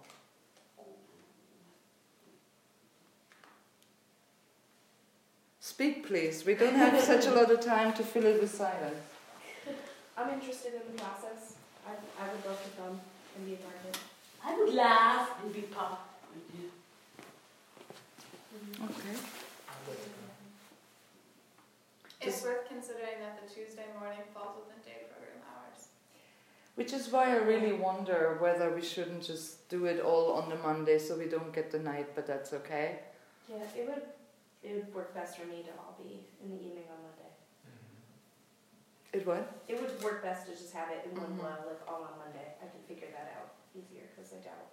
Speak, 5.60 6.08
please. 6.08 6.46
We 6.46 6.56
don't 6.56 6.76
have 6.76 7.00
such 7.02 7.26
a 7.28 7.32
lot 7.32 7.52
of 7.52 7.60
time 7.60 7.94
to 7.94 8.04
fill 8.04 8.26
it 8.26 8.42
with 8.42 8.54
silence. 8.54 8.96
I'm 10.18 10.30
interested 10.34 10.74
in 10.74 10.96
the 10.96 11.02
process. 11.02 11.56
I, 11.86 11.92
I 12.24 12.34
would 12.34 12.46
love 12.46 12.64
to 12.64 12.82
come 12.82 13.00
and 13.36 13.46
be 13.46 13.54
a 13.54 13.58
part 13.58 13.76
of 13.84 13.90
it. 13.90 14.00
I 14.44 14.58
would 14.58 14.74
laugh 14.74 15.30
and 15.44 15.54
be 15.54 15.62
part 15.62 16.00
with 16.34 16.60
you. 16.60 16.70
Okay. 18.84 19.18
It's 22.22 22.44
worth 22.44 22.68
considering 22.68 23.20
that 23.22 23.40
the 23.42 23.48
Tuesday 23.54 23.86
morning 24.00 24.20
falls 24.34 24.58
within 24.58 24.82
day 24.84 25.06
program 25.10 25.40
hours. 25.48 25.88
Which 26.76 26.92
is 26.94 27.10
why 27.12 27.32
I 27.32 27.38
really 27.38 27.74
wonder 27.74 28.38
whether 28.40 28.74
we 28.74 28.82
shouldn't 28.82 29.24
just 29.24 29.70
do 29.70 29.86
it 29.86 30.00
all 30.02 30.34
on 30.34 30.50
the 30.50 30.56
Monday 30.58 30.98
so 31.00 31.18
we 31.18 31.26
don't 31.26 31.54
get 31.54 31.72
the 31.72 31.80
night, 31.80 32.16
but 32.16 32.26
that's 32.28 32.54
okay. 32.54 33.00
Yeah, 33.50 33.64
it 33.76 33.88
would 33.88 34.02
it 34.64 34.74
would 34.76 34.94
work 34.94 35.14
best 35.14 35.38
for 35.38 35.46
me 35.46 35.62
to 35.64 35.72
all 35.80 35.96
be 36.02 36.20
in 36.44 36.50
the 36.50 36.58
evening 36.58 36.84
on 36.92 36.98
Monday. 37.06 37.32
It 39.14 39.26
would? 39.26 39.46
It 39.68 39.80
would 39.80 39.94
work 40.04 40.22
best 40.24 40.48
to 40.48 40.52
just 40.52 40.74
have 40.74 40.90
it 40.92 41.06
in 41.08 41.16
one 41.16 41.32
Mhm. 41.32 41.40
blow, 41.40 41.56
like 41.70 41.82
all 41.88 42.04
on 42.04 42.18
Monday. 42.18 42.56
I 42.62 42.68
can 42.68 42.82
figure 42.90 43.08
that 43.14 43.32
out 43.38 43.54
easier 43.74 44.04
because 44.14 44.34
I 44.34 44.38
doubt 44.44 44.68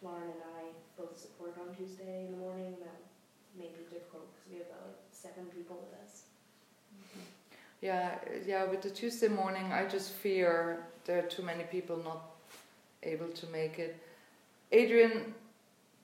Lauren 0.00 0.30
and 0.30 0.42
I 0.56 0.70
both 0.96 1.18
support 1.18 1.58
on 1.58 1.74
Tuesday 1.74 2.24
in 2.26 2.30
the 2.32 2.38
morning. 2.38 2.76
That 2.80 2.96
may 3.58 3.68
be 3.68 3.84
difficult 3.90 4.26
because 4.32 4.46
we 4.50 4.58
have 4.58 4.66
about 4.68 4.86
like 4.86 5.10
seven 5.10 5.46
people 5.54 5.76
with 5.82 5.94
us. 6.02 6.22
Yeah, 7.80 8.16
yeah, 8.46 8.64
with 8.64 8.82
the 8.82 8.90
Tuesday 8.90 9.28
morning, 9.28 9.72
I 9.72 9.86
just 9.86 10.12
fear 10.12 10.84
there 11.04 11.18
are 11.18 11.28
too 11.28 11.42
many 11.42 11.64
people 11.64 11.98
not 11.98 12.22
able 13.02 13.28
to 13.28 13.46
make 13.48 13.78
it. 13.78 14.00
Adrian, 14.72 15.34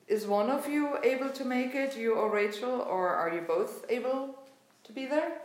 is 0.07 0.27
one 0.27 0.49
of 0.49 0.69
you 0.69 0.97
able 1.03 1.29
to 1.31 1.45
make 1.45 1.73
it, 1.73 1.97
you 1.97 2.13
or 2.13 2.29
Rachel, 2.29 2.81
or 2.81 3.09
are 3.09 3.33
you 3.33 3.41
both 3.41 3.85
able 3.89 4.37
to 4.83 4.91
be 4.91 5.05
there? 5.05 5.41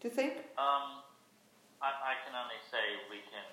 Do 0.00 0.08
you 0.08 0.14
think? 0.14 0.34
Um, 0.60 1.02
I, 1.80 1.88
I 1.88 2.14
can 2.22 2.36
only 2.36 2.60
say 2.70 3.00
we 3.10 3.24
can 3.32 3.48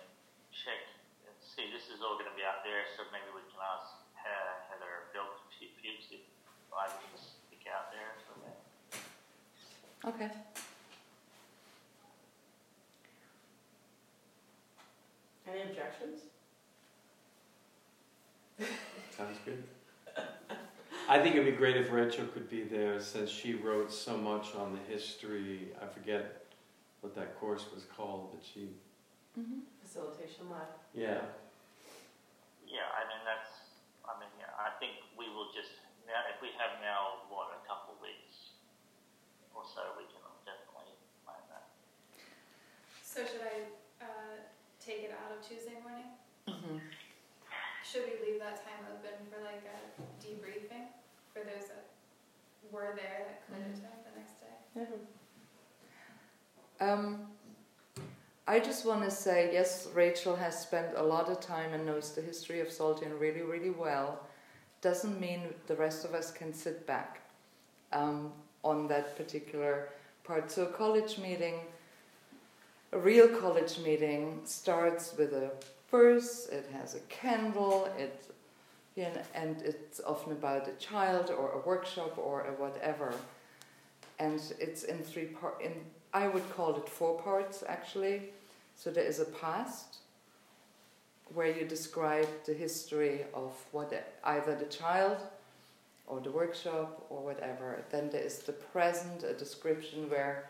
check 0.51 0.83
and 1.25 1.35
see, 1.39 1.71
this 1.71 1.87
is 1.89 2.03
all 2.03 2.19
gonna 2.19 2.35
be 2.35 2.43
out 2.43 2.61
there, 2.67 2.83
so 2.95 3.07
maybe 3.09 3.31
we 3.33 3.41
can 3.49 3.59
ask 3.59 3.87
Heather, 4.13 4.67
Heather 4.69 5.09
Bill, 5.15 5.31
if 5.63 5.71
if 6.11 6.23
I 6.75 6.87
can 6.87 7.15
speak 7.15 7.67
out 7.67 7.91
there, 7.91 8.15
so 8.23 8.31
that. 8.43 8.59
Okay. 10.05 10.29
Any 15.47 15.61
objections? 15.63 16.21
Sounds 19.17 19.37
good. 19.45 19.63
I 21.09 21.19
think 21.19 21.35
it'd 21.35 21.45
be 21.45 21.51
great 21.51 21.75
if 21.75 21.91
Rachel 21.91 22.25
could 22.27 22.49
be 22.49 22.63
there 22.63 23.01
since 23.01 23.29
she 23.29 23.53
wrote 23.55 23.91
so 23.91 24.15
much 24.17 24.55
on 24.55 24.71
the 24.73 24.79
history. 24.93 25.67
I 25.81 25.85
forget 25.85 26.45
what 27.01 27.15
that 27.15 27.37
course 27.39 27.65
was 27.73 27.83
called, 27.95 28.31
but 28.31 28.41
she, 28.43 28.69
Mm-hmm. 29.31 29.63
Facilitation 29.79 30.51
lab. 30.51 30.67
yeah. 30.91 31.23
Yeah, 32.67 32.87
I 32.95 33.03
mean, 33.07 33.23
that's, 33.23 33.47
I 34.07 34.15
mean, 34.19 34.27
yeah, 34.39 34.51
I 34.59 34.75
think 34.79 34.99
we 35.19 35.27
will 35.31 35.51
just, 35.55 35.71
now, 36.07 36.19
if 36.31 36.39
we 36.43 36.51
have 36.59 36.79
now, 36.83 37.27
what, 37.31 37.51
a 37.55 37.59
couple 37.67 37.95
of 37.95 37.99
weeks 38.03 38.55
or 39.55 39.60
so, 39.73 39.81
we 39.97 40.03
can 40.11 40.21
definitely 40.45 40.95
plan 41.25 41.39
that. 41.49 41.65
So 43.03 43.23
should 43.25 43.41
I 43.43 43.71
uh, 44.03 44.35
take 44.83 45.03
it 45.03 45.11
out 45.15 45.31
of 45.35 45.39
Tuesday 45.45 45.77
morning? 45.83 46.11
Mm-hmm. 46.47 46.77
Should 47.83 48.03
we 48.07 48.31
leave 48.31 48.39
that 48.39 48.63
time 48.63 48.83
open 48.91 49.15
for 49.31 49.43
like 49.43 49.63
a 49.67 49.79
debriefing 50.23 50.87
for 51.33 51.39
those 51.39 51.67
that 51.69 51.85
were 52.71 52.93
there 52.95 53.25
that 53.27 53.47
could 53.47 53.63
Mhm. 53.63 53.73
attend 53.77 53.99
the 54.07 54.13
next 54.19 54.39
day? 54.39 54.55
Um, 56.79 57.27
I 58.47 58.59
just 58.59 58.85
want 58.85 59.03
to 59.03 59.11
say 59.11 59.51
yes, 59.53 59.87
Rachel 59.93 60.35
has 60.35 60.59
spent 60.59 60.95
a 60.95 61.03
lot 61.03 61.29
of 61.29 61.39
time 61.39 61.73
and 61.73 61.85
knows 61.85 62.13
the 62.13 62.21
history 62.21 62.59
of 62.59 62.67
Soltane 62.69 63.19
really, 63.19 63.41
really 63.41 63.69
well. 63.69 64.19
Doesn't 64.81 65.19
mean 65.19 65.53
the 65.67 65.75
rest 65.75 66.05
of 66.05 66.13
us 66.15 66.31
can 66.31 66.53
sit 66.53 66.87
back 66.87 67.21
um, 67.93 68.31
on 68.63 68.87
that 68.87 69.17
particular 69.17 69.89
part. 70.23 70.51
So, 70.51 70.63
a 70.63 70.71
college 70.71 71.17
meeting, 71.17 71.55
a 72.91 72.99
real 72.99 73.27
college 73.27 73.79
meeting, 73.79 74.41
starts 74.45 75.15
with 75.17 75.33
a 75.33 75.51
verse, 75.89 76.47
it 76.51 76.69
has 76.73 76.95
a 76.95 76.99
candle, 77.01 77.89
it, 77.97 78.23
you 78.95 79.03
know, 79.03 79.21
and 79.33 79.61
it's 79.61 79.99
often 80.05 80.31
about 80.31 80.67
a 80.67 80.73
child 80.73 81.29
or 81.29 81.51
a 81.51 81.67
workshop 81.67 82.17
or 82.17 82.41
a 82.41 82.51
whatever. 82.53 83.13
And 84.19 84.41
it's 84.59 84.83
in 84.83 84.99
three 84.99 85.25
part. 85.25 85.61
In 85.61 85.73
I 86.13 86.27
would 86.27 86.49
call 86.51 86.75
it 86.75 86.89
four 86.89 87.19
parts 87.19 87.63
actually. 87.67 88.29
So 88.75 88.91
there 88.91 89.03
is 89.03 89.19
a 89.19 89.25
past 89.25 89.97
where 91.33 91.47
you 91.47 91.65
describe 91.65 92.27
the 92.45 92.53
history 92.53 93.21
of 93.33 93.53
what 93.71 93.93
either 94.23 94.55
the 94.55 94.65
child 94.65 95.17
or 96.11 96.19
the 96.19 96.29
workshop 96.29 97.05
or 97.09 97.23
whatever. 97.23 97.83
Then 97.89 98.09
there 98.09 98.21
is 98.21 98.39
the 98.39 98.51
present, 98.51 99.23
a 99.23 99.33
description 99.33 100.09
where 100.09 100.49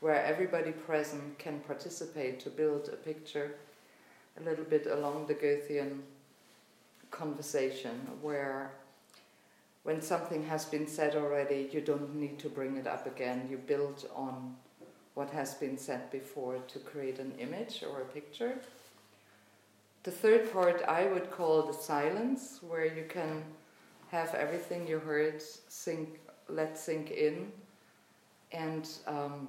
where 0.00 0.22
everybody 0.24 0.72
present 0.72 1.38
can 1.38 1.60
participate 1.60 2.38
to 2.38 2.50
build 2.50 2.90
a 2.92 2.96
picture 2.96 3.54
a 4.38 4.42
little 4.42 4.64
bit 4.64 4.86
along 4.86 5.26
the 5.26 5.34
Goethean 5.34 6.00
conversation 7.10 8.06
where 8.20 8.72
when 9.84 10.02
something 10.02 10.44
has 10.44 10.64
been 10.66 10.86
said 10.86 11.14
already, 11.14 11.70
you 11.72 11.80
don't 11.80 12.14
need 12.14 12.38
to 12.40 12.48
bring 12.48 12.76
it 12.76 12.86
up 12.86 13.06
again. 13.06 13.46
You 13.50 13.56
build 13.56 14.06
on 14.14 14.56
what 15.14 15.30
has 15.30 15.54
been 15.54 15.78
said 15.78 16.10
before 16.10 16.58
to 16.68 16.78
create 16.80 17.18
an 17.18 17.32
image 17.38 17.82
or 17.88 18.00
a 18.00 18.04
picture. 18.04 18.58
The 20.02 20.10
third 20.10 20.52
part 20.52 20.82
I 20.86 21.06
would 21.06 21.30
call 21.30 21.62
the 21.62 21.72
silence, 21.72 22.58
where 22.60 22.84
you 22.84 23.04
can 23.08 23.44
have 24.14 24.32
everything 24.34 24.86
you 24.86 25.00
heard 25.00 25.42
sink, 25.68 26.20
let 26.48 26.78
sink 26.78 27.10
in, 27.10 27.50
and 28.52 28.88
um, 29.08 29.48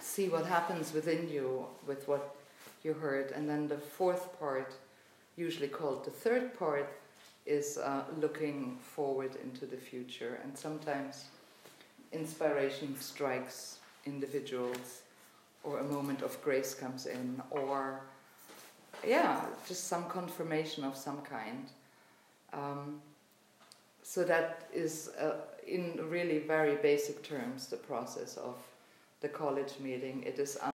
see 0.00 0.28
what 0.28 0.44
happens 0.44 0.92
within 0.92 1.28
you 1.30 1.64
with 1.86 2.08
what 2.08 2.34
you 2.82 2.92
heard. 2.92 3.30
And 3.30 3.48
then 3.48 3.68
the 3.68 3.78
fourth 3.78 4.24
part, 4.40 4.72
usually 5.36 5.68
called 5.68 6.04
the 6.04 6.10
third 6.10 6.58
part, 6.58 6.88
is 7.46 7.78
uh, 7.78 8.02
looking 8.20 8.76
forward 8.82 9.32
into 9.44 9.66
the 9.66 9.76
future. 9.76 10.40
And 10.42 10.58
sometimes 10.58 11.26
inspiration 12.10 12.96
strikes 12.98 13.78
individuals, 14.04 15.02
or 15.62 15.78
a 15.78 15.84
moment 15.84 16.22
of 16.22 16.42
grace 16.42 16.74
comes 16.74 17.06
in, 17.06 17.40
or 17.50 18.00
yeah, 19.06 19.40
just 19.68 19.86
some 19.86 20.04
confirmation 20.06 20.82
of 20.82 20.96
some 20.96 21.20
kind. 21.22 21.66
Um, 22.52 23.00
so 24.02 24.24
that 24.24 24.68
is, 24.72 25.10
uh, 25.20 25.36
in 25.66 26.00
really 26.08 26.38
very 26.38 26.76
basic 26.76 27.22
terms, 27.22 27.68
the 27.68 27.76
process 27.76 28.36
of 28.36 28.56
the 29.20 29.28
college 29.28 29.74
meeting. 29.80 30.22
It 30.24 30.38
is 30.38 30.58